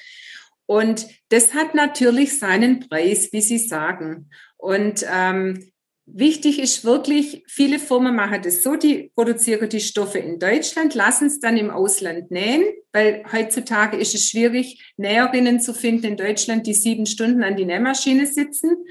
Und 0.67 1.07
das 1.29 1.53
hat 1.53 1.73
natürlich 1.73 2.37
seinen 2.37 2.87
Preis, 2.87 3.29
wie 3.31 3.41
Sie 3.41 3.59
sagen. 3.59 4.29
Und 4.57 5.05
ähm, 5.11 5.71
Wichtig 6.07 6.59
ist 6.59 6.85
wirklich, 6.85 7.43
viele 7.47 7.79
Firmen 7.79 8.15
machen 8.15 8.41
das 8.43 8.61
so, 8.61 8.75
die 8.75 9.11
produzieren 9.15 9.67
die 9.67 9.79
Stoffe 9.79 10.19
in 10.19 10.37
Deutschland, 10.37 10.93
lassen 10.93 11.25
es 11.25 11.39
dann 11.39 11.57
im 11.57 11.71
Ausland 11.71 12.29
nähen, 12.29 12.63
weil 12.93 13.23
heutzutage 13.33 13.97
ist 13.97 14.13
es 14.13 14.29
schwierig, 14.29 14.93
Näherinnen 14.97 15.59
zu 15.59 15.73
finden 15.73 16.05
in 16.05 16.17
Deutschland, 16.17 16.67
die 16.67 16.75
sieben 16.75 17.07
Stunden 17.07 17.43
an 17.43 17.55
die 17.55 17.65
Nähmaschine 17.65 18.27
sitzen. 18.27 18.85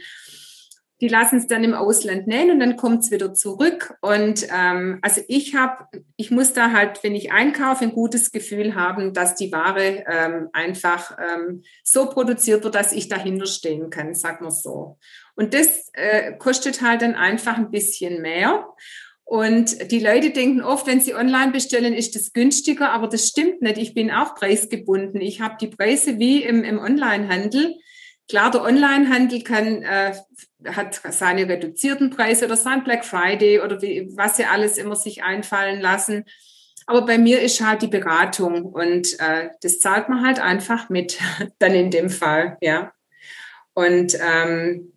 Die 1.00 1.08
lassen 1.08 1.36
es 1.36 1.46
dann 1.46 1.62
im 1.62 1.74
Ausland 1.74 2.26
nähen 2.26 2.50
und 2.50 2.60
dann 2.60 2.76
kommt 2.76 3.04
es 3.04 3.10
wieder 3.10 3.32
zurück. 3.34 3.94
Und 4.00 4.46
ähm, 4.52 4.98
also 5.02 5.20
ich 5.28 5.54
habe, 5.54 5.86
ich 6.16 6.30
muss 6.30 6.52
da 6.52 6.72
halt, 6.72 7.02
wenn 7.04 7.14
ich 7.14 7.30
einkaufe, 7.30 7.84
ein 7.84 7.92
gutes 7.92 8.32
Gefühl 8.32 8.74
haben, 8.74 9.12
dass 9.12 9.34
die 9.34 9.52
Ware 9.52 10.04
ähm, 10.10 10.48
einfach 10.52 11.16
ähm, 11.18 11.62
so 11.82 12.08
produziert 12.08 12.64
wird, 12.64 12.74
dass 12.74 12.92
ich 12.92 13.08
dahinter 13.08 13.46
stehen 13.46 13.90
kann, 13.90 14.14
sag 14.14 14.40
mal 14.40 14.50
so. 14.50 14.98
Und 15.36 15.54
das 15.54 15.90
äh, 15.94 16.32
kostet 16.38 16.80
halt 16.80 17.02
dann 17.02 17.14
einfach 17.14 17.56
ein 17.56 17.70
bisschen 17.70 18.22
mehr. 18.22 18.66
Und 19.24 19.90
die 19.90 20.00
Leute 20.00 20.30
denken 20.30 20.60
oft, 20.60 20.86
wenn 20.86 21.00
sie 21.00 21.14
online 21.14 21.50
bestellen, 21.50 21.94
ist 21.94 22.14
das 22.14 22.32
günstiger, 22.32 22.92
aber 22.92 23.08
das 23.08 23.26
stimmt 23.26 23.62
nicht. 23.62 23.78
Ich 23.78 23.94
bin 23.94 24.10
auch 24.10 24.34
preisgebunden. 24.34 25.20
Ich 25.20 25.40
habe 25.40 25.56
die 25.60 25.68
Preise 25.68 26.18
wie 26.18 26.42
im, 26.42 26.62
im 26.62 26.78
Onlinehandel. 26.78 27.74
Klar, 28.28 28.50
der 28.50 28.62
Onlinehandel 28.62 29.42
kann, 29.42 29.82
äh, 29.82 30.14
hat 30.66 31.00
seine 31.10 31.48
reduzierten 31.48 32.10
Preise 32.10 32.44
oder 32.44 32.56
sein 32.56 32.84
Black 32.84 33.04
Friday 33.04 33.60
oder 33.60 33.80
wie, 33.82 34.08
was 34.14 34.36
sie 34.36 34.44
alles 34.44 34.78
immer 34.78 34.96
sich 34.96 35.22
einfallen 35.22 35.80
lassen. 35.80 36.24
Aber 36.86 37.06
bei 37.06 37.16
mir 37.16 37.40
ist 37.40 37.64
halt 37.64 37.80
die 37.80 37.88
Beratung 37.88 38.66
und 38.66 39.18
äh, 39.18 39.48
das 39.62 39.80
zahlt 39.80 40.10
man 40.10 40.24
halt 40.24 40.38
einfach 40.38 40.90
mit, 40.90 41.18
dann 41.58 41.74
in 41.74 41.90
dem 41.90 42.10
Fall, 42.10 42.58
ja. 42.60 42.92
Und 43.72 44.16
ähm, 44.20 44.92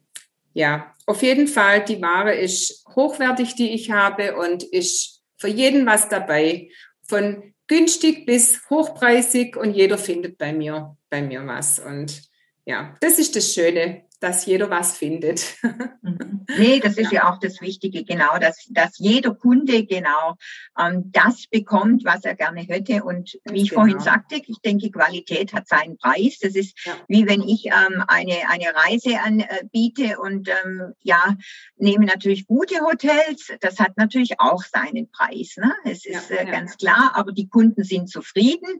ja, 0.57 0.95
auf 1.05 1.21
jeden 1.21 1.47
Fall, 1.47 1.85
die 1.85 2.01
Ware 2.01 2.33
ist 2.33 2.83
hochwertig, 2.95 3.53
die 3.53 3.75
ich 3.75 3.91
habe 3.91 4.35
und 4.35 4.63
ist 4.63 5.21
für 5.37 5.49
jeden 5.49 5.85
was 5.85 6.09
dabei. 6.09 6.71
Von 7.03 7.53
günstig 7.67 8.25
bis 8.25 8.67
hochpreisig 8.67 9.55
und 9.55 9.75
jeder 9.75 9.99
findet 9.99 10.39
bei 10.39 10.51
mir, 10.51 10.97
bei 11.11 11.21
mir 11.21 11.45
was. 11.45 11.77
Und 11.77 12.23
ja, 12.65 12.95
das 13.01 13.19
ist 13.19 13.35
das 13.35 13.53
Schöne 13.53 14.06
dass 14.19 14.45
jeder 14.45 14.69
was 14.69 14.97
findet. 14.97 15.55
Mhm. 16.01 16.45
nee, 16.57 16.79
das 16.79 16.97
ist 16.97 17.11
ja. 17.11 17.23
ja. 17.23 17.29
auch 17.29 17.39
das 17.39 17.59
Wichtige, 17.59 18.05
genau, 18.05 18.37
dass, 18.39 18.65
dass 18.69 18.97
jeder 18.97 19.33
Kunde 19.33 19.85
genau 19.85 20.35
ähm, 20.79 21.11
das 21.11 21.47
bekommt, 21.47 22.05
was 22.05 22.23
er 22.23 22.35
gerne 22.35 22.61
hätte. 22.61 23.03
Und 23.03 23.37
wie 23.43 23.63
ich 23.63 23.69
genau. 23.71 23.81
vorhin 23.81 23.99
sagte, 23.99 24.35
ich 24.35 24.59
denke, 24.63 24.89
Qualität 24.89 25.53
hat 25.53 25.67
seinen 25.67 25.97
Preis. 25.97 26.39
Das 26.39 26.55
ist 26.55 26.77
ja. 26.85 26.93
wie 27.09 27.27
wenn 27.27 27.41
ich 27.41 27.65
ähm, 27.65 28.03
eine, 28.07 28.49
eine 28.49 28.73
Reise 28.73 29.19
anbiete 29.19 30.19
und 30.19 30.47
ähm, 30.47 30.93
ja, 31.01 31.35
nehme 31.75 32.05
natürlich 32.05 32.47
gute 32.47 32.79
Hotels. 32.81 33.51
Das 33.59 33.79
hat 33.79 33.97
natürlich 33.97 34.39
auch 34.39 34.63
seinen 34.63 35.11
Preis. 35.11 35.55
Ne? 35.57 35.73
Es 35.83 36.05
ist 36.05 36.29
ja, 36.29 36.37
äh, 36.37 36.45
ganz 36.45 36.77
klar, 36.77 37.11
aber 37.15 37.33
die 37.33 37.49
Kunden 37.49 37.83
sind 37.83 38.09
zufrieden. 38.09 38.79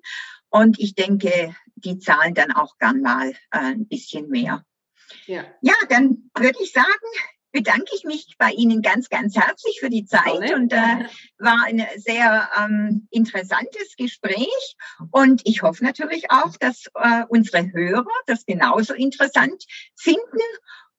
Und 0.50 0.80
ich 0.80 0.96
denke, 0.96 1.56
die 1.76 2.00
zahlen 2.00 2.34
dann 2.34 2.52
auch 2.52 2.78
gern 2.78 3.02
mal 3.02 3.32
äh, 3.32 3.36
ein 3.52 3.88
bisschen 3.88 4.30
mehr. 4.30 4.64
Ja, 5.26 5.46
ja 5.62 5.76
dann 5.90 6.30
würde 6.36 6.58
ich 6.62 6.72
sagen, 6.72 6.88
bedanke 7.52 7.92
ich 7.96 8.04
mich 8.04 8.36
bei 8.38 8.52
Ihnen 8.52 8.82
ganz, 8.82 9.10
ganz 9.10 9.36
herzlich 9.36 9.80
für 9.80 9.90
die 9.90 10.06
Zeit 10.06 10.54
und 10.54 10.72
äh, 10.74 11.06
war 11.40 11.66
ein 11.66 11.84
sehr 11.96 12.50
ähm, 12.60 13.08
interessantes 13.10 13.96
Gespräch. 13.98 14.76
Und 15.12 15.42
ich 15.46 15.64
hoffe 15.64 15.84
natürlich 15.84 16.30
auch, 16.30 16.56
dass 16.60 16.86
äh, 16.94 17.24
unsere 17.30 17.72
Hörer 17.72 18.06
das 18.28 18.46
genauso 18.46 18.94
interessant 18.94 19.66
finden. 19.96 20.22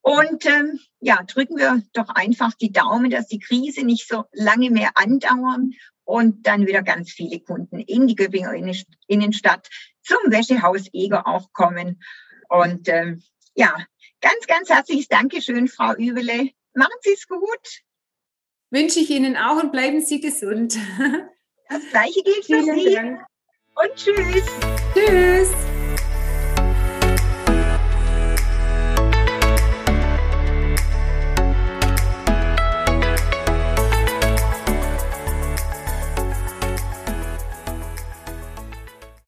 Und 0.00 0.46
ähm, 0.46 0.80
ja, 1.00 1.22
drücken 1.22 1.58
wir 1.58 1.82
doch 1.92 2.08
einfach 2.08 2.54
die 2.54 2.72
Daumen, 2.72 3.10
dass 3.10 3.26
die 3.26 3.40
Krise 3.40 3.84
nicht 3.84 4.08
so 4.08 4.24
lange 4.32 4.70
mehr 4.70 4.90
andauern 4.94 5.72
und 6.04 6.46
dann 6.46 6.66
wieder 6.66 6.82
ganz 6.82 7.12
viele 7.12 7.40
Kunden 7.40 7.78
in 7.78 8.06
die 8.06 8.14
Göppinger 8.14 8.54
Innenstadt 9.06 9.68
zum 10.02 10.18
Wäschehaus 10.32 10.86
Eger 10.92 11.26
auch 11.26 11.52
kommen. 11.52 12.00
Und 12.48 12.88
ähm, 12.88 13.22
ja, 13.54 13.76
Ganz, 14.20 14.46
ganz 14.46 14.68
herzliches 14.68 15.08
Dankeschön, 15.08 15.68
Frau 15.68 15.94
Übele. 15.94 16.50
Machen 16.74 16.94
Sie 17.02 17.12
es 17.12 17.26
gut. 17.28 17.82
Wünsche 18.70 19.00
ich 19.00 19.10
Ihnen 19.10 19.36
auch 19.36 19.62
und 19.62 19.72
bleiben 19.72 20.00
Sie 20.00 20.20
gesund. 20.20 20.76
Das 21.70 21.82
Gleiche 21.90 22.22
gilt 22.22 22.46
für 22.46 22.62
Vielen 22.62 22.78
Sie. 22.78 22.94
Dank. 22.94 23.20
Und 23.74 23.94
tschüss. 23.94 24.44
Tschüss. 24.94 25.37